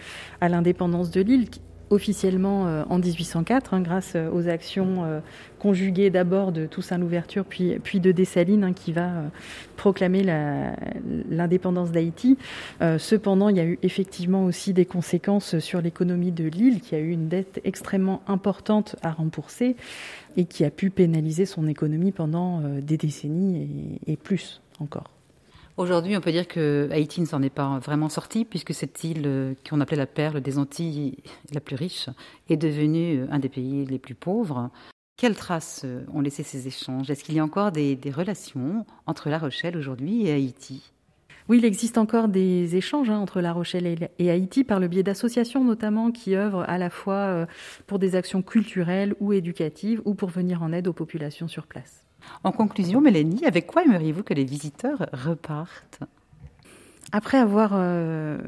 à 0.40 0.48
l'indépendance 0.48 1.10
de 1.10 1.20
l'île, 1.20 1.46
officiellement 1.90 2.66
euh, 2.66 2.84
en 2.88 2.98
1804, 2.98 3.74
hein, 3.74 3.82
grâce 3.82 4.16
aux 4.32 4.48
actions 4.48 5.20
conjuguées 5.58 6.08
d'abord 6.08 6.52
de 6.52 6.64
Toussaint 6.64 6.96
Louverture, 6.96 7.44
puis, 7.44 8.00
de 8.00 8.12
Dessalines, 8.12 8.64
hein, 8.64 8.72
qui 8.72 8.92
va 8.92 9.10
proclamer 9.76 10.24
l'indépendance 11.28 11.90
d'Haïti. 11.90 12.38
cependant, 12.98 13.50
il 13.50 13.56
y 13.56 13.60
a 13.60 13.64
eu 13.64 13.78
effectivement 13.82 14.44
aussi 14.44 14.72
des 14.72 14.86
conséquences 14.86 15.58
sur 15.58 15.82
l'économie 15.82 16.32
de 16.32 16.44
l'île, 16.44 16.80
qui 16.80 16.94
a 16.94 16.98
eu 16.98 17.10
une 17.10 17.28
dette 17.28 17.60
extrêmement 17.64 18.22
importante 18.26 18.96
à 19.02 19.10
rembourser 19.10 19.76
et 20.38 20.46
qui 20.46 20.64
a 20.64 20.70
pu 20.70 20.88
pénaliser 20.88 21.44
son 21.44 21.68
économie 21.68 22.12
pendant 22.12 22.60
des 22.80 22.96
décennies 22.96 23.98
et 24.06 24.16
plus 24.16 24.62
encore. 24.78 25.19
Aujourd'hui, 25.80 26.14
on 26.14 26.20
peut 26.20 26.30
dire 26.30 26.46
que 26.46 26.90
Haïti 26.92 27.22
ne 27.22 27.26
s'en 27.26 27.40
est 27.40 27.48
pas 27.48 27.78
vraiment 27.78 28.10
sorti, 28.10 28.44
puisque 28.44 28.74
cette 28.74 29.02
île 29.02 29.22
euh, 29.24 29.54
qu'on 29.66 29.80
appelait 29.80 29.96
la 29.96 30.06
perle 30.06 30.42
des 30.42 30.58
Antilles, 30.58 31.16
la 31.54 31.60
plus 31.60 31.74
riche, 31.74 32.10
est 32.50 32.58
devenue 32.58 33.24
un 33.30 33.38
des 33.38 33.48
pays 33.48 33.86
les 33.86 33.98
plus 33.98 34.14
pauvres. 34.14 34.68
Quelles 35.16 35.36
traces 35.36 35.86
euh, 35.86 36.04
ont 36.12 36.20
laissé 36.20 36.42
ces 36.42 36.66
échanges? 36.66 37.08
Est-ce 37.08 37.24
qu'il 37.24 37.34
y 37.34 37.38
a 37.38 37.44
encore 37.44 37.72
des, 37.72 37.98
relations 38.14 38.84
entre 39.06 39.30
La 39.30 39.38
Rochelle 39.38 39.74
aujourd'hui 39.74 40.26
et 40.26 40.32
Haïti? 40.32 40.92
Oui, 41.48 41.56
il 41.56 41.64
existe 41.64 41.96
encore 41.96 42.28
des 42.28 42.76
échanges 42.76 43.08
hein, 43.08 43.18
entre 43.18 43.40
La 43.40 43.54
Rochelle 43.54 44.10
et 44.18 44.30
Haïti 44.30 44.64
par 44.64 44.80
le 44.80 44.88
biais 44.88 45.02
d'associations 45.02 45.64
notamment 45.64 46.10
qui 46.10 46.36
œuvrent 46.36 46.68
à 46.68 46.76
la 46.76 46.90
fois 46.90 47.14
euh, 47.14 47.46
pour 47.86 47.98
des 47.98 48.16
actions 48.16 48.42
culturelles 48.42 49.14
ou 49.18 49.32
éducatives 49.32 50.02
ou 50.04 50.12
pour 50.12 50.28
venir 50.28 50.62
en 50.62 50.74
aide 50.74 50.88
aux 50.88 50.92
populations 50.92 51.48
sur 51.48 51.66
place. 51.66 52.04
En 52.44 52.52
conclusion, 52.52 53.00
Mélanie, 53.00 53.44
avec 53.46 53.66
quoi 53.66 53.84
aimeriez-vous 53.84 54.22
que 54.22 54.34
les 54.34 54.44
visiteurs 54.44 55.06
repartent? 55.12 56.00
Après 57.12 57.38
avoir 57.38 57.72
euh, 57.74 58.38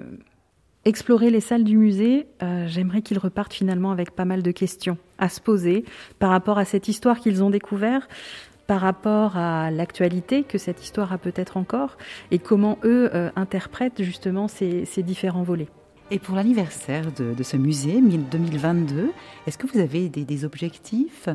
exploré 0.85 1.31
les 1.31 1.41
salles 1.41 1.65
du 1.65 1.77
musée, 1.77 2.27
euh, 2.43 2.67
j'aimerais 2.69 3.03
qu'ils 3.03 3.19
repartent 3.19 3.55
finalement 3.55 3.91
avec 3.91 4.13
pas 4.13 4.25
mal 4.25 4.43
de 4.43 4.51
questions 4.51 4.99
à 5.19 5.29
se 5.29 5.41
poser 5.41 5.85
par 6.19 6.31
rapport 6.31 6.59
à 6.59 6.65
cette 6.65 6.89
histoire 6.89 7.19
qu'ils 7.19 7.43
ont 7.43 7.51
découverte, 7.51 8.09
par 8.67 8.81
rapport 8.81 9.37
à 9.37 9.71
l'actualité 9.71 10.45
que 10.45 10.59
cette 10.59 10.83
histoire 10.83 11.13
a 11.13 11.19
peut-être 11.19 11.57
encore, 11.57 11.99
et 12.31 12.39
comment 12.39 12.79
eux 12.85 13.11
euh, 13.15 13.31
interprètent 13.37 14.03
justement 14.03 14.49
ces, 14.49 14.87
différents 14.99 15.43
volets. 15.43 15.69
Et 16.11 16.19
pour 16.19 16.37
l'anniversaire 16.37 17.11
de, 17.13 17.43
ce 17.43 17.57
musée 17.57 18.01
2022, 18.01 19.13
est-ce 19.47 19.57
que 19.59 19.67
vous 19.67 19.79
avez 19.79 20.09
des 20.09 20.45
objectifs? 20.45 21.29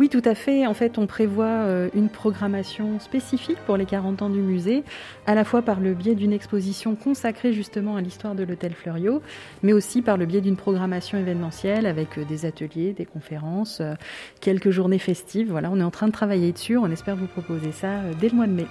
Oui, 0.00 0.08
tout 0.08 0.22
à 0.24 0.34
fait. 0.34 0.66
En 0.66 0.74
fait, 0.74 0.98
on 0.98 1.06
prévoit 1.06 1.44
euh, 1.44 1.88
une 1.94 2.08
programmation 2.08 2.98
spécifique 2.98 3.58
pour 3.64 3.76
les 3.76 3.86
40 3.86 4.22
ans 4.22 4.30
du 4.30 4.40
musée, 4.40 4.82
à 5.26 5.36
la 5.36 5.44
fois 5.44 5.62
par 5.62 5.78
le 5.78 5.94
biais 5.94 6.16
d'une 6.16 6.32
exposition 6.32 6.96
consacrée 6.96 7.52
justement 7.52 7.94
à 7.94 8.00
l'histoire 8.00 8.34
de 8.34 8.42
l'hôtel 8.42 8.74
Fleuriot, 8.74 9.22
mais 9.62 9.72
aussi 9.72 10.02
par 10.02 10.16
le 10.16 10.26
biais 10.26 10.40
d'une 10.40 10.56
programmation 10.56 11.16
événementielle 11.16 11.86
avec 11.86 12.18
euh, 12.18 12.24
des 12.24 12.44
ateliers, 12.44 12.92
des 12.92 13.06
conférences, 13.06 13.80
euh, 13.80 13.94
quelques 14.40 14.70
journées 14.70 14.98
festives. 14.98 15.50
Voilà, 15.50 15.70
on 15.70 15.78
est 15.78 15.84
en 15.84 15.92
train 15.92 16.08
de 16.08 16.12
travailler 16.12 16.50
dessus. 16.50 16.76
On 16.76 16.90
espère 16.90 17.14
vous 17.14 17.28
proposer 17.28 17.70
ça 17.70 18.00
dès 18.18 18.30
le 18.30 18.34
mois 18.34 18.48
de 18.48 18.52
mai. 18.52 18.66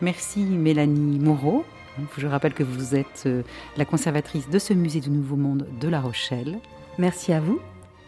Merci 0.00 0.40
Mélanie 0.40 1.20
Moreau. 1.20 1.64
Je 2.18 2.26
rappelle 2.26 2.54
que 2.54 2.64
vous 2.64 2.96
êtes 2.96 3.28
la 3.76 3.84
conservatrice 3.84 4.50
de 4.50 4.58
ce 4.58 4.74
musée 4.74 4.98
du 4.98 5.10
Nouveau 5.10 5.36
Monde 5.36 5.68
de 5.80 5.88
La 5.88 6.00
Rochelle. 6.00 6.58
Merci 6.98 7.32
à 7.32 7.38
vous. 7.38 7.60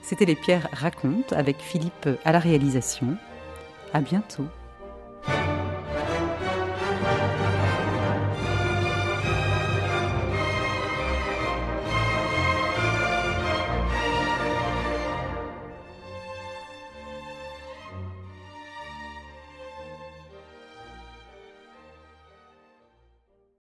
C'était 0.07 0.25
Les 0.25 0.37
Pierres 0.37 0.69
racontent 0.73 1.35
avec 1.35 1.57
Philippe 1.59 2.09
à 2.25 2.31
la 2.31 2.39
réalisation. 2.39 3.17
À 3.93 4.01
bientôt. 4.01 4.47